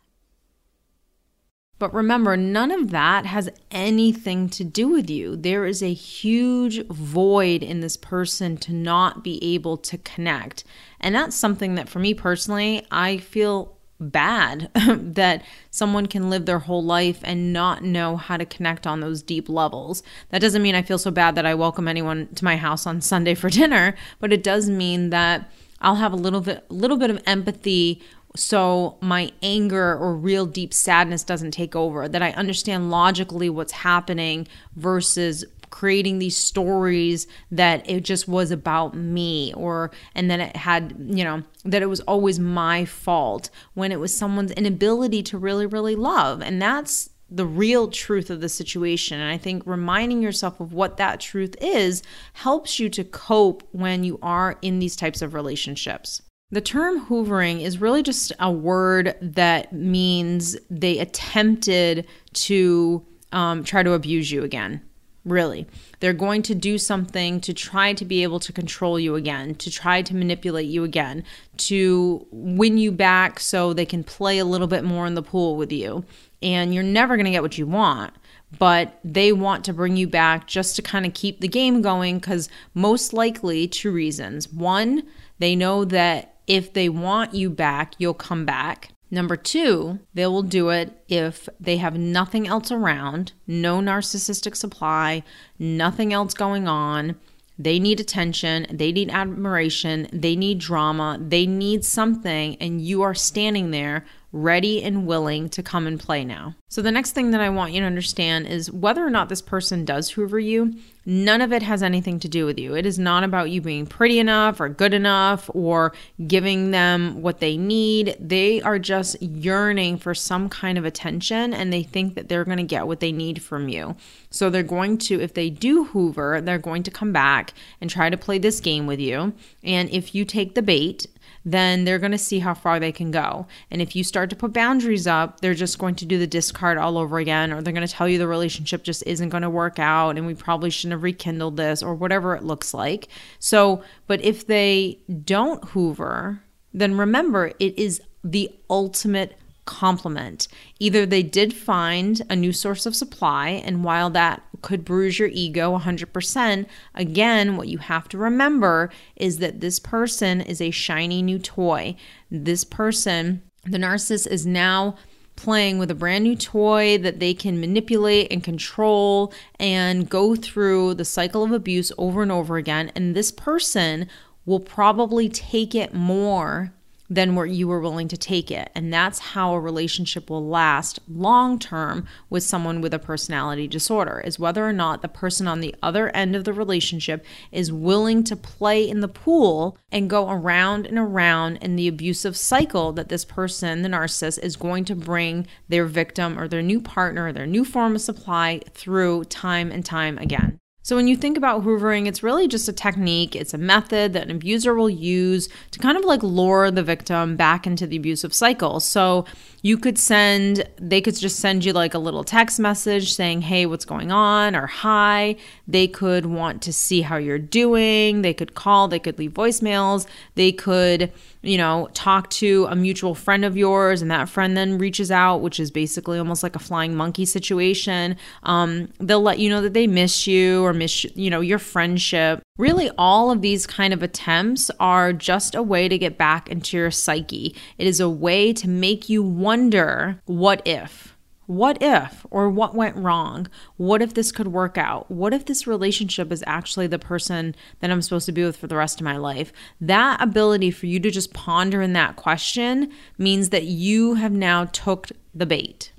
But 1.80 1.94
remember, 1.94 2.36
none 2.36 2.72
of 2.72 2.90
that 2.92 3.26
has 3.26 3.50
anything 3.70 4.50
to 4.50 4.64
do 4.64 4.88
with 4.88 5.10
you. 5.10 5.36
There 5.36 5.66
is 5.66 5.84
a 5.84 5.94
huge 5.94 6.86
void 6.88 7.62
in 7.62 7.82
this 7.82 7.98
person 7.98 8.58
to 8.58 8.74
not 8.74 9.24
be 9.24 9.44
able 9.54 9.78
to 9.78 9.98
connect. 10.00 10.64
And 11.00 11.14
that's 11.14 11.36
something 11.36 11.76
that 11.76 11.88
for 11.88 12.00
me 12.00 12.14
personally, 12.14 12.86
I 12.90 13.18
feel 13.18 13.78
bad 14.00 14.70
that 14.76 15.44
someone 15.72 16.06
can 16.06 16.30
live 16.30 16.46
their 16.46 16.60
whole 16.60 16.84
life 16.84 17.20
and 17.24 17.54
not 17.54 17.84
know 17.84 18.18
how 18.18 18.38
to 18.38 18.46
connect 18.46 18.88
on 18.88 19.00
those 19.00 19.22
deep 19.22 19.50
levels. 19.50 20.04
That 20.30 20.42
doesn't 20.42 20.62
mean 20.62 20.76
I 20.76 20.82
feel 20.82 20.98
so 21.00 21.12
bad 21.12 21.36
that 21.36 21.46
I 21.46 21.56
welcome 21.56 21.88
anyone 21.88 22.28
to 22.36 22.46
my 22.46 22.58
house 22.58 22.86
on 22.86 23.02
Sunday 23.02 23.36
for 23.36 23.50
dinner, 23.52 23.96
but 24.20 24.34
it 24.34 24.44
does 24.44 24.70
mean 24.70 25.10
that 25.12 25.52
I'll 25.80 25.96
have 25.96 26.14
a 26.14 26.18
little 26.18 26.42
bit 26.42 26.70
little 26.72 26.98
bit 26.98 27.12
of 27.12 27.22
empathy 27.26 28.02
so 28.38 28.98
my 29.02 29.32
anger 29.42 29.98
or 29.98 30.16
real 30.16 30.46
deep 30.46 30.74
sadness 30.74 31.24
doesn't 31.24 31.52
take 31.52 31.76
over, 31.76 32.08
that 32.08 32.22
I 32.22 32.32
understand 32.32 32.92
logically 32.92 33.50
what's 33.50 33.72
happening 33.72 34.48
versus 34.76 35.46
creating 35.70 36.20
these 36.20 36.38
stories 36.38 37.28
that 37.52 37.88
it 37.90 38.02
just 38.02 38.28
was 38.28 38.52
about 38.52 38.96
me 38.96 39.54
or 39.54 39.92
and 40.16 40.32
then 40.32 40.40
it 40.40 40.56
had 40.56 40.96
you 40.98 41.26
know 41.26 41.44
that 41.66 41.82
it 41.82 41.88
was 41.88 42.00
always 42.02 42.40
my 42.40 42.86
fault 42.86 43.50
when 43.74 43.92
it 43.92 44.00
was 44.00 44.16
someone's 44.16 44.52
inability 44.54 45.22
to 45.22 45.38
really 45.38 45.66
really 45.66 45.94
love 45.94 46.42
and 46.42 46.62
that's 46.62 47.10
the 47.30 47.46
real 47.46 47.90
truth 47.90 48.30
of 48.30 48.42
the 48.42 48.50
situation. 48.50 49.20
And 49.20 49.32
I 49.32 49.38
think 49.38 49.64
reminding 49.66 50.22
yourself 50.22 50.60
of 50.60 50.74
what 50.74 50.98
that 50.98 51.20
truth 51.20 51.56
is 51.62 52.04
helps 52.34 52.80
you 52.80 52.90
to 52.90 53.04
cope 53.04 53.68
when 53.72 54.04
you 54.04 54.18
are 54.22 54.58
in 54.62 54.80
these 54.80 54.96
types 54.96 55.22
of 55.22 55.34
relationships. 55.34 56.22
The 56.50 56.62
term 56.62 57.06
hoovering 57.08 57.62
is 57.62 57.82
really 57.82 58.02
just 58.02 58.32
a 58.40 58.50
word 58.50 59.16
that 59.20 59.74
means 59.74 60.56
they 60.70 61.00
attempted 61.00 62.08
to 62.34 63.06
um, 63.34 63.66
try 63.66 63.84
to 63.84 63.92
abuse 63.92 64.32
you 64.32 64.44
again. 64.44 64.82
Really. 65.26 65.68
They're 66.00 66.14
going 66.14 66.44
to 66.44 66.56
do 66.56 66.78
something 66.78 67.42
to 67.42 67.54
try 67.54 67.92
to 67.92 68.06
be 68.06 68.24
able 68.24 68.40
to 68.40 68.54
control 68.54 68.98
you 68.98 69.16
again, 69.16 69.56
to 69.56 69.70
try 69.70 70.02
to 70.02 70.16
manipulate 70.16 70.68
you 70.68 70.86
again, 70.86 71.26
to 71.58 72.26
win 72.32 72.78
you 72.78 72.94
back 72.94 73.42
so 73.42 73.74
they 73.74 73.86
can 73.86 74.06
play 74.06 74.38
a 74.38 74.46
little 74.46 74.68
bit 74.68 74.86
more 74.86 75.06
in 75.06 75.16
the 75.16 75.22
pool 75.22 75.58
with 75.58 75.74
you. 75.74 76.06
And 76.42 76.74
you're 76.74 76.82
never 76.82 77.18
going 77.18 77.26
to 77.26 77.32
get 77.32 77.42
what 77.42 77.58
you 77.58 77.68
want 77.68 78.14
but 78.58 79.00
they 79.04 79.34
want 79.34 79.66
to 79.66 79.74
bring 79.74 79.98
you 79.98 80.08
back 80.08 80.48
just 80.48 80.76
to 80.76 80.82
kind 80.82 81.06
of 81.06 81.14
keep 81.14 81.42
the 81.42 81.48
game 81.48 81.82
going 81.82 82.18
because 82.18 82.50
most 82.74 83.12
likely 83.12 83.68
two 83.68 83.92
reasons. 83.92 84.52
One, 84.52 85.04
they 85.40 85.56
know 85.56 85.84
that 85.86 86.37
if 86.48 86.74
they 86.74 86.90
want 86.90 87.34
you 87.34 87.50
back, 87.50 87.94
you'll 87.98 88.14
come 88.14 88.46
back. 88.46 88.90
Number 89.12 89.38
two, 89.38 90.00
they 90.14 90.26
will 90.26 90.44
do 90.44 90.70
it 90.70 91.04
if 91.08 91.48
they 91.60 91.78
have 91.78 91.98
nothing 91.98 92.48
else 92.48 92.72
around, 92.72 93.34
no 93.46 93.80
narcissistic 93.80 94.56
supply, 94.56 95.24
nothing 95.60 96.12
else 96.12 96.34
going 96.34 96.68
on. 96.68 97.16
They 97.60 97.80
need 97.80 98.00
attention, 98.00 98.68
they 98.70 98.92
need 98.92 99.10
admiration, 99.10 100.08
they 100.12 100.36
need 100.36 100.60
drama, 100.60 101.18
they 101.20 101.46
need 101.48 101.86
something, 101.86 102.56
and 102.58 102.82
you 102.82 103.02
are 103.02 103.16
standing 103.16 103.72
there 103.72 104.06
ready 104.44 104.84
and 104.84 105.08
willing 105.08 105.50
to 105.50 105.64
come 105.64 105.88
and 105.88 106.00
play 106.00 106.24
now. 106.24 106.56
So, 106.70 106.82
the 106.82 106.92
next 106.92 107.12
thing 107.12 107.32
that 107.32 107.42
I 107.42 107.50
want 107.50 107.74
you 107.74 107.80
to 107.80 107.86
understand 107.86 108.48
is 108.48 108.72
whether 108.72 109.06
or 109.06 109.10
not 109.10 109.30
this 109.30 109.42
person 109.42 109.86
does 109.86 110.12
hoover 110.12 110.40
you, 110.40 110.76
none 111.06 111.42
of 111.42 111.54
it 111.54 111.64
has 111.64 111.82
anything 111.82 112.20
to 112.20 112.28
do 112.28 112.46
with 112.46 112.60
you. 112.60 112.76
It 112.76 112.86
is 112.86 113.00
not 113.00 113.24
about 113.24 113.50
you 113.50 113.62
being 113.62 113.86
pretty 113.86 114.20
enough 114.20 114.60
or 114.60 114.68
good 114.68 114.94
enough 114.94 115.50
or 115.54 115.94
giving 116.28 116.72
them 116.72 117.22
what 117.22 117.40
they 117.40 117.58
need. 117.58 118.18
They 118.20 118.62
are 118.62 118.78
just 118.78 119.22
yearning 119.22 119.98
for 119.98 120.14
some 120.14 120.50
kind 120.50 120.78
of 120.78 120.86
attention 120.86 121.54
and 121.54 121.72
they 121.72 121.84
think 121.84 122.16
that 122.16 122.28
they're 122.28 122.46
going 122.46 122.58
to 122.58 122.64
get 122.64 122.88
what 122.88 123.00
they 123.00 123.14
need 123.14 123.42
from 123.42 123.70
you. 123.70 123.96
So, 124.30 124.50
they're 124.50 124.64
going 124.64 124.98
to, 125.00 125.22
if 125.22 125.34
they 125.34 125.50
do 125.50 125.86
hoover, 125.86 126.42
they're 126.42 126.58
going 126.58 126.84
to 126.84 126.92
come 126.92 127.14
back 127.14 127.54
and 127.80 127.90
try 127.90 128.10
to 128.10 128.18
play 128.18 128.38
this 128.38 128.60
game 128.60 128.86
with 128.88 129.00
you. 129.00 129.34
And 129.64 129.90
if 129.90 130.14
you 130.14 130.26
take 130.26 130.54
the 130.54 130.62
bait, 130.62 131.08
then 131.48 131.86
they're 131.86 131.98
going 131.98 132.12
to 132.12 132.18
see 132.18 132.40
how 132.40 132.54
far 132.54 132.78
they 132.78 132.92
can 132.92 133.10
go. 133.10 133.48
And 133.72 133.82
if 133.82 133.96
you 133.96 134.04
start 134.04 134.30
to 134.32 134.36
put 134.36 134.52
boundaries 134.52 135.08
up, 135.08 135.40
they're 135.40 135.54
just 135.54 135.80
going 135.80 135.96
to 135.96 136.06
do 136.06 136.20
the 136.20 136.28
discard 136.28 136.78
all 136.78 136.98
over 136.98 137.20
again, 137.20 137.54
or 137.54 137.62
they're 137.62 137.72
going 137.72 137.88
to 137.88 137.94
tell 137.94 138.10
you 138.10 138.18
the 138.18 138.28
relationship 138.28 138.84
just 138.84 139.02
isn't 139.08 139.30
going 139.30 139.44
to 139.44 139.50
work 139.50 139.80
out 139.80 140.18
and 140.18 140.28
we 140.28 140.36
probably 140.36 140.70
shouldn't 140.70 140.92
have 140.92 141.04
rekindled 141.04 141.56
this, 141.56 141.82
or 141.82 141.96
whatever 141.96 142.36
it 142.36 142.44
looks 142.44 142.74
like. 142.74 143.08
So, 143.40 143.82
but 144.08 144.22
if 144.22 144.46
they 144.46 145.00
don't 145.24 145.64
hoover, 145.70 146.44
then 146.74 146.98
remember 146.98 147.54
it 147.60 147.80
is 147.80 148.02
the 148.26 148.52
ultimate 148.70 149.38
compliment. 149.68 150.48
Either 150.80 151.06
they 151.06 151.22
did 151.22 151.54
find 151.54 152.24
a 152.30 152.36
new 152.36 152.52
source 152.52 152.88
of 152.88 152.96
supply, 152.96 153.50
and 153.50 153.84
while 153.84 154.10
that 154.10 154.42
could 154.64 154.84
bruise 154.84 155.20
your 155.20 155.30
ego 155.32 155.78
100%, 155.78 156.66
again, 156.96 157.58
what 157.58 157.68
you 157.68 157.78
have 157.78 158.10
to 158.10 158.18
remember 158.18 158.90
is 159.16 159.38
that 159.38 159.60
this 159.60 159.78
person 159.78 160.42
is 160.42 160.60
a 160.60 160.72
shiny 160.72 161.22
new 161.22 161.38
toy. 161.38 161.96
This 162.32 162.64
person, 162.64 163.44
the 163.66 163.78
narcissist, 163.78 164.28
is 164.28 164.48
now 164.48 164.96
playing 165.36 165.78
with 165.78 165.92
a 165.92 165.96
brand 165.96 166.24
new 166.24 166.36
toy 166.36 166.98
that 166.98 167.20
they 167.20 167.34
can 167.34 167.60
manipulate 167.60 168.32
and 168.32 168.44
control 168.44 169.32
and 169.60 170.10
go 170.10 170.36
through 170.36 170.96
the 170.96 171.06
cycle 171.06 171.44
of 171.44 171.52
abuse 171.52 171.92
over 172.00 172.24
and 172.24 172.32
over 172.32 172.58
again. 172.58 172.92
And 172.96 173.16
this 173.16 173.32
person 173.32 174.08
will 174.46 174.60
probably 174.60 175.30
take 175.30 175.76
it 175.76 175.94
more 175.94 176.74
than 177.10 177.36
where 177.36 177.46
you 177.46 177.68
were 177.68 177.80
willing 177.80 178.08
to 178.10 178.18
take 178.18 178.52
it. 178.52 178.70
And 178.76 178.94
that's 178.94 179.20
how 179.20 179.54
a 179.54 179.60
relationship 179.60 180.30
will 180.30 180.46
last 180.46 181.00
long 181.08 181.58
term 181.58 182.06
with 182.30 182.44
someone 182.44 182.82
with 182.82 182.94
a 182.94 183.00
personality 183.00 183.68
disorder, 183.68 184.22
is 184.26 184.40
whether 184.40 184.68
or 184.68 184.74
not 184.74 185.02
the 185.02 185.08
person 185.08 185.48
on 185.48 185.62
the 185.62 185.76
other 185.82 186.10
end 186.10 186.36
of 186.36 186.44
the 186.44 186.54
relationship 186.54 187.26
is 187.52 187.72
willing 187.72 188.24
to 188.26 188.36
play 188.36 188.88
in 188.88 189.00
the 189.00 189.08
pool 189.08 189.78
and 189.92 190.10
go 190.10 190.30
around 190.30 190.86
and 190.86 190.98
around 190.98 191.58
in 191.58 191.76
the 191.76 191.88
abusive 191.88 192.36
cycle 192.36 192.92
that 192.92 193.10
this 193.10 193.26
person, 193.26 193.82
the 193.82 193.90
narcissist, 193.90 194.40
is 194.44 194.56
going 194.56 194.84
to 194.86 194.96
bring 194.96 195.48
their 195.70 195.86
victim 195.86 196.38
or 196.38 196.48
their 196.48 196.62
new 196.62 196.82
partner 196.82 197.28
or 197.28 197.34
their 197.34 197.48
new 197.48 197.64
form 197.64 197.96
of 197.96 198.02
supply 198.02 198.62
through 198.74 199.24
time 199.26 199.72
and 199.72 199.86
time 199.86 200.18
again. 200.18 200.60
So, 200.88 200.96
when 200.96 201.10
you 201.10 201.18
think 201.18 201.36
about 201.36 201.66
hoovering, 201.66 202.08
it's 202.08 202.24
really 202.24 202.48
just 202.48 202.70
a 202.70 202.72
technique, 202.72 203.36
it's 203.36 203.54
a 203.54 203.58
method 203.58 204.14
that 204.14 204.24
an 204.24 204.32
abuser 204.32 204.74
will 204.74 204.90
use 204.90 205.50
to 205.72 205.80
kind 205.80 205.98
of 205.98 206.06
like 206.06 206.24
lure 206.24 206.72
the 206.72 206.82
victim 206.82 207.36
back 207.36 207.68
into 207.68 207.86
the 207.86 207.98
abusive 207.98 208.34
cycle. 208.34 208.80
So, 208.80 209.26
you 209.68 209.78
could 209.78 209.98
send, 209.98 210.64
they 210.78 211.02
could 211.02 211.16
just 211.16 211.40
send 211.40 211.66
you 211.66 211.74
like 211.74 211.94
a 211.94 212.00
little 212.00 212.24
text 212.24 212.58
message 212.58 213.14
saying, 213.14 213.42
hey, 213.42 213.66
what's 213.66 213.84
going 213.84 214.12
on, 214.14 214.56
or 214.56 214.66
hi. 214.68 215.36
They 215.68 215.90
could 215.90 216.28
want 216.28 216.62
to 216.62 216.72
see 216.72 217.02
how 217.02 217.18
you're 217.18 217.38
doing. 217.38 218.22
They 218.22 218.34
could 218.34 218.54
call, 218.54 218.88
they 218.88 219.00
could 219.00 219.20
leave 219.20 219.34
voicemails. 219.34 220.08
They 220.36 220.54
could, 220.54 221.12
you 221.42 221.58
know, 221.58 221.90
talk 221.94 222.30
to 222.30 222.66
a 222.70 222.76
mutual 222.78 223.14
friend 223.14 223.44
of 223.44 223.58
yours, 223.58 224.02
and 224.02 224.10
that 224.12 224.30
friend 224.30 224.56
then 224.56 224.78
reaches 224.78 225.12
out, 225.12 225.42
which 225.42 225.60
is 225.60 225.70
basically 225.72 226.20
almost 226.20 226.44
like 226.44 226.56
a 226.56 226.60
flying 226.60 226.96
monkey 226.96 227.26
situation. 227.26 228.16
Um, 228.44 228.90
they'll 229.00 229.22
let 229.22 229.40
you 229.40 229.50
know 229.50 229.62
that 229.62 229.74
they 229.74 229.88
miss 229.88 230.28
you 230.28 230.64
or 230.64 230.72
miss, 230.78 231.04
you 231.16 231.30
know, 231.30 231.42
your 231.42 231.60
friendship. 231.60 232.42
Really, 232.58 232.90
all 232.98 233.32
of 233.32 233.42
these 233.42 233.68
kind 233.68 233.94
of 233.94 234.04
attempts 234.04 234.72
are 234.80 235.14
just 235.14 235.56
a 235.56 235.64
way 235.64 235.88
to 235.88 235.98
get 235.98 236.18
back 236.18 236.50
into 236.50 236.78
your 236.78 236.92
psyche. 236.92 237.56
It 237.78 237.88
is 237.88 238.00
a 238.00 238.10
way 238.10 238.54
to 238.54 238.70
make 238.70 239.10
you 239.10 239.22
wonder 239.24 240.22
what 240.26 240.62
if? 240.66 241.16
What 241.48 241.78
if, 241.80 242.26
or 242.30 242.50
what 242.50 242.76
went 242.76 242.98
wrong? 242.98 243.48
What 243.78 244.02
if 244.02 244.14
this 244.14 244.34
could 244.34 244.50
work 244.50 244.78
out? 244.78 245.10
What 245.10 245.34
if 245.34 245.46
this 245.46 245.66
relationship 245.66 246.30
is 246.30 246.44
actually 246.46 246.88
the 246.88 247.00
person 247.00 247.56
that 247.80 247.90
I'm 247.90 248.02
supposed 248.02 248.26
to 248.26 248.34
be 248.34 248.44
with 248.44 248.58
for 248.58 248.68
the 248.68 248.76
rest 248.76 249.00
of 249.00 249.06
my 249.06 249.16
life? 249.16 249.54
That 249.80 250.22
ability 250.22 250.72
for 250.72 250.88
you 250.88 251.00
to 251.00 251.10
just 251.10 251.34
ponder 251.34 251.82
in 251.82 251.94
that 251.94 252.18
question 252.18 252.92
means 253.18 253.50
that 253.52 253.64
you 253.64 254.16
have 254.16 254.34
now 254.34 254.66
took 254.66 255.10
the 255.34 255.46
bait. 255.46 255.94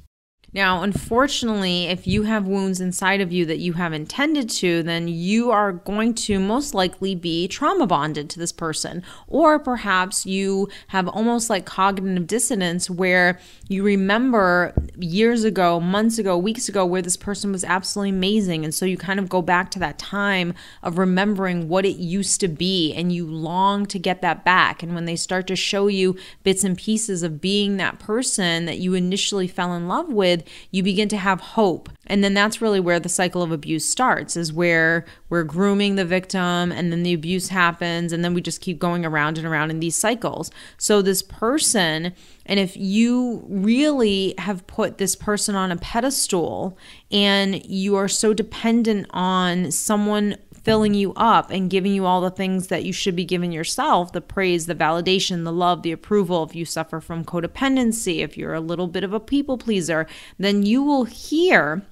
Now, 0.58 0.82
unfortunately, 0.82 1.84
if 1.84 2.08
you 2.08 2.24
have 2.24 2.48
wounds 2.48 2.80
inside 2.80 3.20
of 3.20 3.30
you 3.30 3.46
that 3.46 3.60
you 3.60 3.74
have 3.74 3.92
intended 3.92 4.50
to, 4.50 4.82
then 4.82 5.06
you 5.06 5.52
are 5.52 5.72
going 5.72 6.14
to 6.14 6.40
most 6.40 6.74
likely 6.74 7.14
be 7.14 7.46
trauma 7.46 7.86
bonded 7.86 8.28
to 8.30 8.40
this 8.40 8.50
person. 8.50 9.04
Or 9.28 9.60
perhaps 9.60 10.26
you 10.26 10.68
have 10.88 11.06
almost 11.06 11.48
like 11.48 11.64
cognitive 11.64 12.26
dissonance 12.26 12.90
where 12.90 13.38
you 13.68 13.84
remember 13.84 14.74
years 14.98 15.44
ago, 15.44 15.78
months 15.78 16.18
ago, 16.18 16.36
weeks 16.36 16.68
ago, 16.68 16.84
where 16.84 17.02
this 17.02 17.16
person 17.16 17.52
was 17.52 17.62
absolutely 17.62 18.10
amazing. 18.10 18.64
And 18.64 18.74
so 18.74 18.84
you 18.84 18.96
kind 18.96 19.20
of 19.20 19.28
go 19.28 19.40
back 19.40 19.70
to 19.70 19.78
that 19.78 19.96
time 19.96 20.54
of 20.82 20.98
remembering 20.98 21.68
what 21.68 21.86
it 21.86 21.98
used 21.98 22.40
to 22.40 22.48
be 22.48 22.92
and 22.94 23.12
you 23.12 23.28
long 23.28 23.86
to 23.86 23.98
get 24.00 24.22
that 24.22 24.44
back. 24.44 24.82
And 24.82 24.96
when 24.96 25.04
they 25.04 25.14
start 25.14 25.46
to 25.46 25.54
show 25.54 25.86
you 25.86 26.16
bits 26.42 26.64
and 26.64 26.76
pieces 26.76 27.22
of 27.22 27.40
being 27.40 27.76
that 27.76 28.00
person 28.00 28.64
that 28.64 28.78
you 28.78 28.94
initially 28.94 29.46
fell 29.46 29.72
in 29.72 29.86
love 29.86 30.08
with, 30.08 30.42
you 30.70 30.82
begin 30.82 31.08
to 31.08 31.16
have 31.16 31.40
hope. 31.40 31.88
And 32.06 32.24
then 32.24 32.34
that's 32.34 32.62
really 32.62 32.80
where 32.80 33.00
the 33.00 33.08
cycle 33.08 33.42
of 33.42 33.52
abuse 33.52 33.84
starts, 33.84 34.36
is 34.36 34.52
where 34.52 35.04
we're 35.28 35.44
grooming 35.44 35.96
the 35.96 36.04
victim 36.04 36.72
and 36.72 36.90
then 36.90 37.02
the 37.02 37.12
abuse 37.12 37.48
happens. 37.48 38.12
And 38.12 38.24
then 38.24 38.34
we 38.34 38.40
just 38.40 38.60
keep 38.60 38.78
going 38.78 39.04
around 39.04 39.38
and 39.38 39.46
around 39.46 39.70
in 39.70 39.80
these 39.80 39.96
cycles. 39.96 40.50
So, 40.78 41.02
this 41.02 41.22
person, 41.22 42.14
and 42.46 42.58
if 42.58 42.76
you 42.76 43.44
really 43.48 44.34
have 44.38 44.66
put 44.66 44.98
this 44.98 45.14
person 45.14 45.54
on 45.54 45.70
a 45.70 45.76
pedestal 45.76 46.78
and 47.10 47.64
you 47.66 47.96
are 47.96 48.08
so 48.08 48.32
dependent 48.32 49.06
on 49.10 49.70
someone 49.70 50.36
filling 50.68 50.92
you 50.92 51.14
up 51.14 51.50
and 51.50 51.70
giving 51.70 51.94
you 51.94 52.04
all 52.04 52.20
the 52.20 52.30
things 52.30 52.66
that 52.66 52.84
you 52.84 52.92
should 52.92 53.16
be 53.16 53.24
giving 53.24 53.52
yourself 53.52 54.12
the 54.12 54.20
praise, 54.20 54.66
the 54.66 54.74
validation, 54.74 55.44
the 55.44 55.52
love, 55.52 55.82
the 55.82 55.92
approval. 55.92 56.42
If 56.42 56.54
you 56.54 56.66
suffer 56.66 57.00
from 57.00 57.24
codependency, 57.24 58.18
if 58.18 58.36
you're 58.36 58.52
a 58.52 58.60
little 58.60 58.86
bit 58.86 59.02
of 59.02 59.14
a 59.14 59.18
people 59.18 59.56
pleaser, 59.56 60.06
then 60.38 60.62
you 60.64 60.82
will 60.82 61.04
hear 61.04 61.86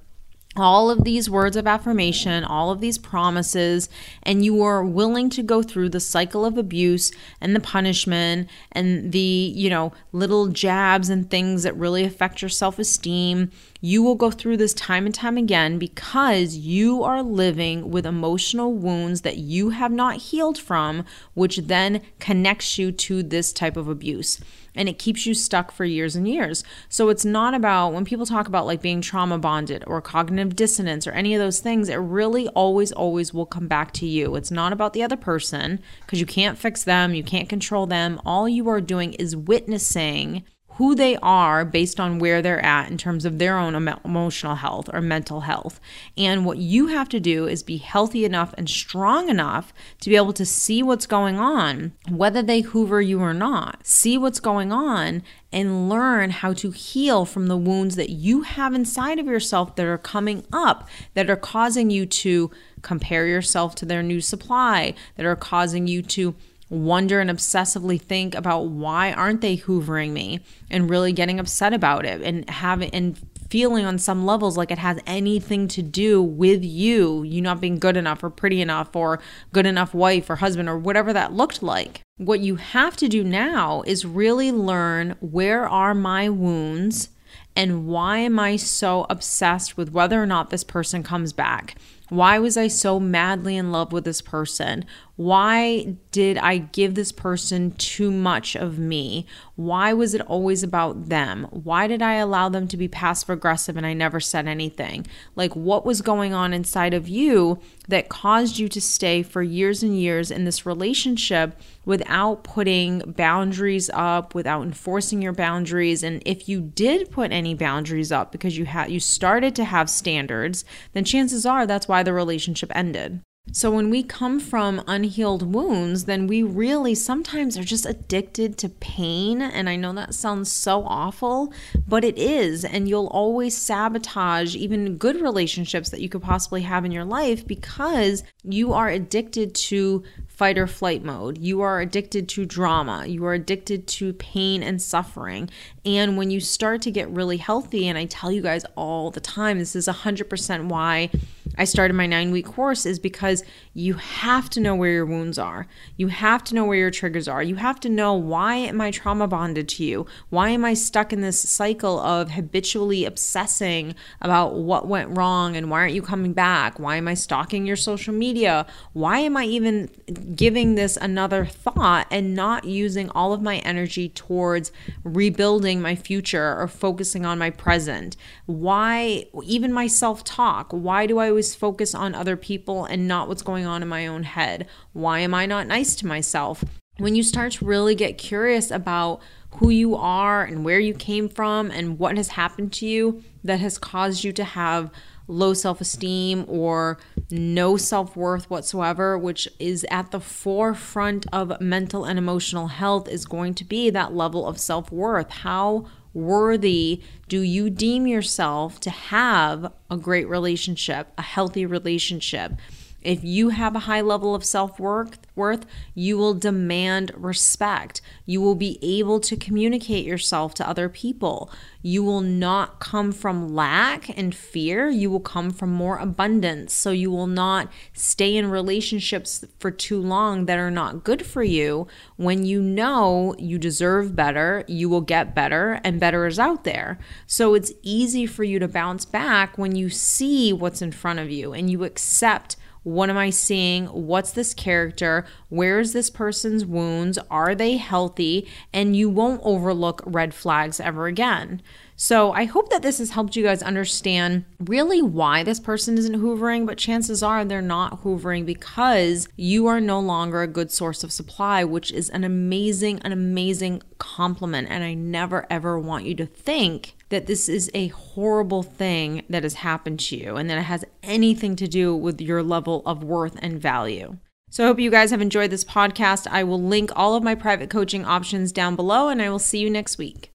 all 0.55 0.89
of 0.91 1.03
these 1.03 1.29
words 1.29 1.55
of 1.55 1.65
affirmation, 1.65 2.43
all 2.43 2.69
of 2.69 2.79
these 2.79 2.97
promises, 2.97 3.89
and 4.23 4.45
you 4.45 4.61
are 4.61 4.83
willing 4.83 5.29
to 5.31 5.43
go 5.43 5.63
through 5.63 5.89
the 5.89 5.99
cycle 5.99 6.45
of 6.45 6.57
abuse 6.57 7.11
and 7.41 7.55
the 7.55 7.59
punishment 7.59 8.49
and 8.71 9.11
the, 9.11 9.19
you 9.55 9.69
know, 9.69 9.91
little 10.11 10.47
jabs 10.47 11.09
and 11.09 11.29
things 11.29 11.63
that 11.63 11.75
really 11.75 12.03
affect 12.03 12.41
your 12.41 12.49
self 12.49 12.77
esteem. 12.79 13.51
You 13.81 14.03
will 14.03 14.15
go 14.15 14.31
through 14.31 14.57
this 14.57 14.73
time 14.73 15.05
and 15.05 15.13
time 15.13 15.37
again 15.37 15.77
because 15.77 16.55
you 16.55 17.03
are 17.03 17.21
living 17.21 17.91
with 17.91 18.05
emotional 18.05 18.73
wounds 18.73 19.21
that 19.21 19.37
you 19.37 19.69
have 19.69 19.91
not 19.91 20.17
healed 20.17 20.57
from, 20.57 21.05
which 21.33 21.57
then 21.57 22.01
connects 22.19 22.77
you 22.77 22.91
to 22.91 23.23
this 23.23 23.53
type 23.53 23.77
of 23.77 23.87
abuse 23.87 24.39
and 24.77 24.87
it 24.87 24.99
keeps 24.99 25.25
you 25.25 25.33
stuck 25.33 25.71
for 25.71 25.83
years 25.83 26.15
and 26.15 26.27
years. 26.27 26.63
So 26.87 27.09
it's 27.09 27.25
not 27.25 27.53
about 27.53 27.93
when 27.93 28.05
people 28.05 28.25
talk 28.25 28.47
about 28.47 28.67
like 28.67 28.81
being 28.81 29.01
trauma 29.01 29.39
bonded 29.39 29.83
or 29.87 30.01
cognitive 30.01 30.55
dissonance 30.55 31.07
or 31.07 31.11
any 31.11 31.33
of 31.33 31.41
those 31.41 31.59
things, 31.59 31.89
it 31.89 31.95
really 31.95 32.47
always, 32.49 32.91
always 32.91 33.33
will 33.33 33.47
come 33.47 33.67
back 33.67 33.91
to 33.93 34.05
you. 34.05 34.35
It's 34.35 34.51
not 34.51 34.71
about 34.71 34.93
the 34.93 35.03
other 35.03 35.17
person 35.17 35.81
because 36.01 36.19
you 36.19 36.27
can't 36.27 36.57
fix 36.57 36.83
them, 36.83 37.15
you 37.15 37.23
can't 37.23 37.49
control 37.49 37.87
them. 37.87 38.21
All 38.25 38.47
you 38.47 38.69
are 38.69 38.79
doing 38.79 39.13
is 39.13 39.35
witnessing 39.35 40.43
who 40.77 40.93
they 40.93 41.17
are 41.17 41.65
based 41.65 41.99
on 41.99 42.19
where 42.19 42.41
they're 42.41 42.63
at 42.63 42.89
in 42.89 42.97
terms 42.97 43.25
of 43.25 43.39
their 43.39 43.57
own 43.57 43.73
emotional 43.75 44.55
health 44.55 44.87
or 44.93 45.01
mental 45.01 45.41
health. 45.41 45.79
And 46.15 46.45
what 46.45 46.59
you 46.59 46.87
have 46.87 47.09
to 47.09 47.19
do 47.19 47.47
is 47.47 47.63
be 47.63 47.77
healthy 47.77 48.25
enough 48.25 48.53
and 48.57 48.69
strong 48.69 49.27
enough 49.27 49.73
to 50.01 50.09
be 50.09 50.15
able 50.15 50.33
to 50.33 50.45
see 50.45 50.83
what's 50.83 51.07
going 51.07 51.39
on, 51.39 51.93
whether 52.09 52.43
they 52.43 52.61
hoover 52.61 53.01
you 53.01 53.19
or 53.21 53.33
not. 53.33 53.87
See 53.87 54.19
what's 54.19 54.39
going 54.39 54.71
on 54.71 55.23
and 55.51 55.89
learn 55.89 56.29
how 56.29 56.53
to 56.53 56.69
heal 56.69 57.25
from 57.25 57.47
the 57.47 57.57
wounds 57.57 57.95
that 57.95 58.11
you 58.11 58.43
have 58.43 58.75
inside 58.75 59.17
of 59.17 59.25
yourself 59.25 59.75
that 59.77 59.85
are 59.85 59.97
coming 59.97 60.45
up 60.53 60.87
that 61.15 61.29
are 61.29 61.35
causing 61.35 61.89
you 61.89 62.05
to 62.05 62.51
compare 62.83 63.25
yourself 63.25 63.73
to 63.75 63.85
their 63.85 64.03
new 64.03 64.21
supply, 64.21 64.93
that 65.15 65.25
are 65.25 65.35
causing 65.35 65.87
you 65.87 66.03
to 66.03 66.35
wonder 66.69 67.19
and 67.19 67.29
obsessively 67.29 67.99
think 67.99 68.35
about 68.35 68.67
why 68.67 69.13
aren't 69.13 69.41
they 69.41 69.57
hoovering 69.57 70.11
me 70.11 70.41
and 70.69 70.89
really 70.89 71.13
getting 71.13 71.39
upset 71.39 71.73
about 71.73 72.05
it 72.05 72.21
and 72.21 72.49
having 72.49 72.89
and 72.91 73.17
feeling 73.49 73.85
on 73.85 73.97
some 73.97 74.25
levels 74.25 74.57
like 74.57 74.71
it 74.71 74.77
has 74.77 74.99
anything 75.07 75.69
to 75.69 75.81
do 75.81 76.21
with 76.21 76.65
you 76.65 77.23
you 77.23 77.41
not 77.41 77.61
being 77.61 77.79
good 77.79 77.95
enough 77.95 78.21
or 78.21 78.29
pretty 78.29 78.61
enough 78.61 78.93
or 78.93 79.19
good 79.53 79.65
enough 79.65 79.93
wife 79.93 80.29
or 80.29 80.35
husband 80.35 80.67
or 80.67 80.77
whatever 80.77 81.13
that 81.13 81.31
looked 81.31 81.63
like 81.63 82.01
what 82.17 82.41
you 82.41 82.57
have 82.57 82.97
to 82.97 83.07
do 83.07 83.23
now 83.23 83.81
is 83.83 84.05
really 84.05 84.51
learn 84.51 85.15
where 85.21 85.67
are 85.67 85.93
my 85.93 86.27
wounds 86.27 87.09
and 87.55 87.87
why 87.87 88.19
am 88.19 88.37
I 88.37 88.55
so 88.55 89.07
obsessed 89.09 89.77
with 89.77 89.91
whether 89.91 90.21
or 90.21 90.27
not 90.27 90.51
this 90.51 90.63
person 90.63 91.01
comes 91.01 91.33
back? 91.33 91.75
Why 92.09 92.39
was 92.39 92.57
I 92.57 92.67
so 92.67 92.99
madly 92.99 93.57
in 93.57 93.71
love 93.71 93.91
with 93.91 94.05
this 94.05 94.21
person? 94.21 94.85
Why 95.17 95.95
did 96.11 96.37
I 96.37 96.59
give 96.59 96.93
this 96.93 97.11
person 97.11 97.71
too 97.71 98.11
much 98.11 98.55
of 98.55 98.77
me? 98.77 99.25
Why 99.55 99.91
was 99.91 100.13
it 100.13 100.21
always 100.21 100.61
about 100.61 101.09
them? 101.09 101.47
Why 101.49 101.87
did 101.87 102.03
I 102.03 102.13
allow 102.15 102.49
them 102.49 102.67
to 102.67 102.77
be 102.77 102.87
passive 102.87 103.31
aggressive 103.31 103.75
and 103.75 103.85
I 103.85 103.93
never 103.93 104.19
said 104.19 104.47
anything? 104.47 105.07
Like, 105.35 105.55
what 105.55 105.87
was 105.87 106.01
going 106.01 106.35
on 106.35 106.53
inside 106.53 106.93
of 106.93 107.09
you 107.09 107.59
that 107.87 108.09
caused 108.09 108.59
you 108.59 108.69
to 108.69 108.79
stay 108.79 109.23
for 109.23 109.41
years 109.41 109.81
and 109.81 109.99
years 109.99 110.29
in 110.29 110.45
this 110.45 110.67
relationship 110.67 111.59
without 111.83 112.43
putting 112.43 112.99
boundaries 112.99 113.89
up, 113.95 114.35
without 114.35 114.61
enforcing 114.61 115.23
your 115.23 115.33
boundaries? 115.33 116.03
And 116.03 116.21
if 116.27 116.47
you 116.47 116.61
did 116.61 117.09
put 117.09 117.31
any 117.31 117.55
boundaries 117.55 118.11
up 118.11 118.31
because 118.31 118.55
you 118.55 118.65
had 118.65 118.91
you 118.91 118.99
started 118.99 119.55
to 119.55 119.65
have 119.65 119.89
standards, 119.89 120.63
then 120.93 121.03
chances 121.03 121.43
are 121.43 121.65
that's 121.65 121.87
why 121.87 121.96
the 122.03 122.13
relationship 122.13 122.71
ended. 122.75 123.21
So, 123.53 123.71
when 123.71 123.89
we 123.89 124.03
come 124.03 124.39
from 124.39 124.83
unhealed 124.87 125.53
wounds, 125.53 126.03
then 126.03 126.27
we 126.27 126.43
really 126.43 126.93
sometimes 126.93 127.57
are 127.57 127.63
just 127.63 127.85
addicted 127.85 128.57
to 128.57 128.69
pain. 128.69 129.41
And 129.41 129.69
I 129.69 129.77
know 129.77 129.93
that 129.93 130.13
sounds 130.13 130.51
so 130.51 130.83
awful, 130.83 131.53
but 131.87 132.03
it 132.03 132.17
is. 132.17 132.65
And 132.65 132.89
you'll 132.89 133.07
always 133.07 133.55
sabotage 133.55 134.55
even 134.55 134.97
good 134.97 135.21
relationships 135.21 135.89
that 135.89 136.01
you 136.01 136.09
could 136.09 136.21
possibly 136.21 136.61
have 136.63 136.83
in 136.83 136.91
your 136.91 137.05
life 137.05 137.47
because 137.47 138.23
you 138.43 138.73
are 138.73 138.89
addicted 138.89 139.55
to 139.55 140.03
fight 140.27 140.57
or 140.57 140.67
flight 140.67 141.03
mode. 141.03 141.37
You 141.37 141.61
are 141.61 141.79
addicted 141.79 142.29
to 142.29 142.45
drama. 142.45 143.05
You 143.07 143.25
are 143.25 143.33
addicted 143.33 143.87
to 143.87 144.13
pain 144.13 144.61
and 144.61 144.79
suffering. 144.81 145.49
And 145.85 146.17
when 146.17 146.29
you 146.29 146.41
start 146.41 146.81
to 146.83 146.91
get 146.91 147.09
really 147.09 147.37
healthy, 147.37 147.87
and 147.87 147.97
I 147.97 148.05
tell 148.05 148.31
you 148.31 148.41
guys 148.41 148.65
all 148.75 149.09
the 149.09 149.21
time, 149.21 149.57
this 149.57 149.75
is 149.75 149.87
100% 149.87 150.67
why 150.67 151.09
I 151.57 151.65
started 151.65 151.93
my 151.93 152.05
nine 152.05 152.31
week 152.31 152.45
course, 152.45 152.85
is 152.85 152.99
because 152.99 153.43
you 153.73 153.93
have 153.93 154.49
to 154.51 154.59
know 154.59 154.75
where 154.75 154.91
your 154.91 155.05
wounds 155.05 155.37
are. 155.37 155.67
You 155.97 156.07
have 156.07 156.43
to 156.45 156.55
know 156.55 156.65
where 156.65 156.77
your 156.77 156.91
triggers 156.91 157.27
are. 157.27 157.43
You 157.43 157.55
have 157.55 157.79
to 157.81 157.89
know 157.89 158.13
why 158.15 158.55
am 158.55 158.81
I 158.81 158.91
trauma 158.91 159.27
bonded 159.27 159.69
to 159.69 159.83
you? 159.83 160.05
Why 160.29 160.49
am 160.49 160.65
I 160.65 160.73
stuck 160.73 161.13
in 161.13 161.21
this 161.21 161.39
cycle 161.39 161.99
of 161.99 162.31
habitually 162.31 163.05
obsessing 163.05 163.95
about 164.21 164.55
what 164.55 164.87
went 164.87 165.15
wrong 165.15 165.55
and 165.55 165.69
why 165.69 165.81
aren't 165.81 165.93
you 165.93 166.01
coming 166.01 166.33
back? 166.33 166.79
Why 166.79 166.95
am 166.95 167.07
I 167.07 167.13
stalking 167.13 167.65
your 167.65 167.75
social 167.75 168.13
media? 168.13 168.65
Why 168.93 169.19
am 169.19 169.37
I 169.37 169.45
even 169.45 169.89
giving 170.35 170.75
this 170.75 170.97
another 170.97 171.45
thought 171.45 172.07
and 172.09 172.35
not 172.35 172.65
using 172.65 173.09
all 173.11 173.33
of 173.33 173.41
my 173.41 173.57
energy 173.59 174.09
towards 174.09 174.71
rebuilding 175.03 175.81
my 175.81 175.95
future 175.95 176.59
or 176.59 176.67
focusing 176.67 177.25
on 177.25 177.37
my 177.37 177.49
present? 177.49 178.17
Why, 178.45 179.25
even 179.43 179.71
my 179.71 179.87
self 179.87 180.23
talk, 180.23 180.71
why 180.71 181.05
do 181.05 181.19
I 181.19 181.31
always 181.37 181.53
focus 181.53 181.93
on 181.93 182.15
other 182.15 182.35
people 182.35 182.85
and 182.85 183.07
not 183.07 183.27
what's 183.27 183.43
going 183.43 183.67
on 183.67 183.83
in 183.83 183.87
my 183.87 184.07
own 184.07 184.23
head? 184.23 184.65
Why 184.93 185.19
am 185.19 185.35
I 185.35 185.45
not 185.45 185.67
nice 185.67 185.95
to 185.97 186.07
myself? 186.07 186.65
When 186.97 187.15
you 187.15 187.21
start 187.21 187.51
to 187.53 187.65
really 187.65 187.93
get 187.93 188.17
curious 188.17 188.71
about 188.71 189.21
who 189.57 189.69
you 189.69 189.95
are 189.95 190.43
and 190.43 190.65
where 190.65 190.79
you 190.79 190.95
came 190.95 191.29
from 191.29 191.69
and 191.69 191.99
what 191.99 192.17
has 192.17 192.29
happened 192.29 192.73
to 192.73 192.87
you 192.87 193.23
that 193.43 193.59
has 193.59 193.77
caused 193.77 194.23
you 194.23 194.33
to 194.33 194.43
have 194.43 194.89
low 195.27 195.53
self 195.53 195.79
esteem 195.79 196.43
or 196.47 196.97
no 197.29 197.77
self 197.77 198.15
worth 198.15 198.49
whatsoever, 198.49 199.15
which 199.15 199.47
is 199.59 199.85
at 199.91 200.09
the 200.09 200.19
forefront 200.19 201.27
of 201.31 201.61
mental 201.61 202.03
and 202.03 202.17
emotional 202.17 202.69
health, 202.69 203.07
is 203.07 203.27
going 203.27 203.53
to 203.53 203.63
be 203.63 203.91
that 203.91 204.11
level 204.11 204.47
of 204.47 204.57
self 204.57 204.91
worth. 204.91 205.29
How 205.29 205.85
worthy 206.17 207.01
do 207.29 207.41
you 207.41 207.69
deem 207.69 208.07
yourself 208.07 208.79
to 208.81 208.89
have 208.89 209.71
a 209.89 209.97
great 209.97 210.27
relationship, 210.27 211.11
a 211.17 211.21
healthy 211.21 211.65
relationship? 211.65 212.53
If 213.01 213.23
you 213.23 213.49
have 213.49 213.75
a 213.75 213.79
high 213.79 214.01
level 214.01 214.33
of 214.33 214.43
self 214.43 214.79
worth, 214.79 215.65
you 215.93 216.17
will 216.17 216.33
demand 216.33 217.11
respect. 217.15 218.01
You 218.25 218.41
will 218.41 218.55
be 218.55 218.79
able 218.81 219.19
to 219.21 219.37
communicate 219.37 220.05
yourself 220.05 220.53
to 220.55 220.67
other 220.67 220.89
people. 220.89 221.51
You 221.81 222.03
will 222.03 222.21
not 222.21 222.79
come 222.79 223.11
from 223.11 223.53
lack 223.53 224.09
and 224.17 224.33
fear. 224.35 224.89
You 224.89 225.09
will 225.11 225.19
come 225.21 225.51
from 225.51 225.71
more 225.71 225.97
abundance. 225.97 226.73
So 226.73 226.91
you 226.91 227.11
will 227.11 227.27
not 227.27 227.71
stay 227.93 228.35
in 228.35 228.49
relationships 228.49 229.45
for 229.59 229.71
too 229.71 230.01
long 230.01 230.45
that 230.45 230.59
are 230.59 230.71
not 230.71 231.03
good 231.03 231.25
for 231.25 231.43
you 231.43 231.87
when 232.17 232.45
you 232.45 232.61
know 232.61 233.35
you 233.37 233.57
deserve 233.57 234.15
better, 234.15 234.63
you 234.67 234.89
will 234.89 235.01
get 235.01 235.35
better, 235.35 235.79
and 235.83 235.99
better 235.99 236.25
is 236.25 236.39
out 236.39 236.63
there. 236.63 236.97
So 237.25 237.53
it's 237.53 237.71
easy 237.83 238.25
for 238.25 238.43
you 238.43 238.59
to 238.59 238.67
bounce 238.67 239.05
back 239.05 239.57
when 239.57 239.75
you 239.75 239.89
see 239.89 240.51
what's 240.51 240.81
in 240.81 240.91
front 240.91 241.19
of 241.19 241.29
you 241.29 241.53
and 241.53 241.69
you 241.69 241.83
accept 241.83 242.57
what 242.87 243.09
am 243.09 243.17
I 243.17 243.31
seeing? 243.31 243.87
What's 243.87 244.31
this 244.31 244.53
character? 244.53 245.25
Where 245.49 245.81
is 245.81 245.91
this 245.91 246.09
person's 246.09 246.65
wounds? 246.65 247.19
Are 247.29 247.53
they 247.53 247.75
healthy? 247.75 248.47
And 248.71 248.95
you 248.95 249.09
won't 249.09 249.41
overlook 249.43 250.01
red 250.05 250.33
flags 250.33 250.79
ever 250.79 251.05
again. 251.05 251.61
So 251.97 252.31
I 252.31 252.45
hope 252.45 252.69
that 252.69 252.83
this 252.83 252.99
has 252.99 253.09
helped 253.09 253.35
you 253.35 253.43
guys 253.43 253.61
understand 253.61 254.45
really 254.59 255.01
why 255.01 255.43
this 255.43 255.59
person 255.59 255.97
isn't 255.97 256.21
hoovering, 256.21 256.65
but 256.65 256.77
chances 256.77 257.21
are 257.21 257.43
they're 257.43 257.61
not 257.61 258.03
hoovering 258.03 258.45
because 258.45 259.27
you 259.35 259.67
are 259.67 259.81
no 259.81 259.99
longer 259.99 260.41
a 260.41 260.47
good 260.47 260.71
source 260.71 261.03
of 261.03 261.11
supply, 261.11 261.65
which 261.65 261.91
is 261.91 262.09
an 262.11 262.23
amazing, 262.23 262.99
an 262.99 263.11
amazing 263.11 263.81
compliment. 263.97 264.69
And 264.69 264.85
I 264.85 264.93
never 264.93 265.45
ever 265.49 265.77
want 265.77 266.05
you 266.05 266.15
to 266.15 266.25
think 266.25 266.96
that 267.09 267.27
this 267.27 267.47
is 267.47 267.71
a 267.73 267.87
horrible 267.87 268.63
thing 268.63 269.23
that 269.29 269.43
has 269.43 269.55
happened 269.55 269.99
to 269.99 270.17
you 270.17 270.35
and 270.35 270.49
that 270.49 270.57
it 270.57 270.63
has 270.63 270.85
anything 271.03 271.55
to 271.55 271.67
do 271.67 271.95
with 271.95 272.19
your 272.21 272.43
level 272.43 272.83
of 272.85 273.03
worth 273.03 273.37
and 273.41 273.61
value. 273.61 274.17
So 274.49 274.63
I 274.63 274.67
hope 274.67 274.79
you 274.79 274.91
guys 274.91 275.11
have 275.11 275.21
enjoyed 275.21 275.51
this 275.51 275.65
podcast. 275.65 276.27
I 276.27 276.43
will 276.43 276.61
link 276.61 276.91
all 276.95 277.15
of 277.15 277.23
my 277.23 277.35
private 277.35 277.69
coaching 277.69 278.05
options 278.05 278.51
down 278.51 278.75
below 278.75 279.09
and 279.09 279.21
I 279.21 279.29
will 279.29 279.39
see 279.39 279.59
you 279.59 279.69
next 279.69 279.97
week. 279.97 280.31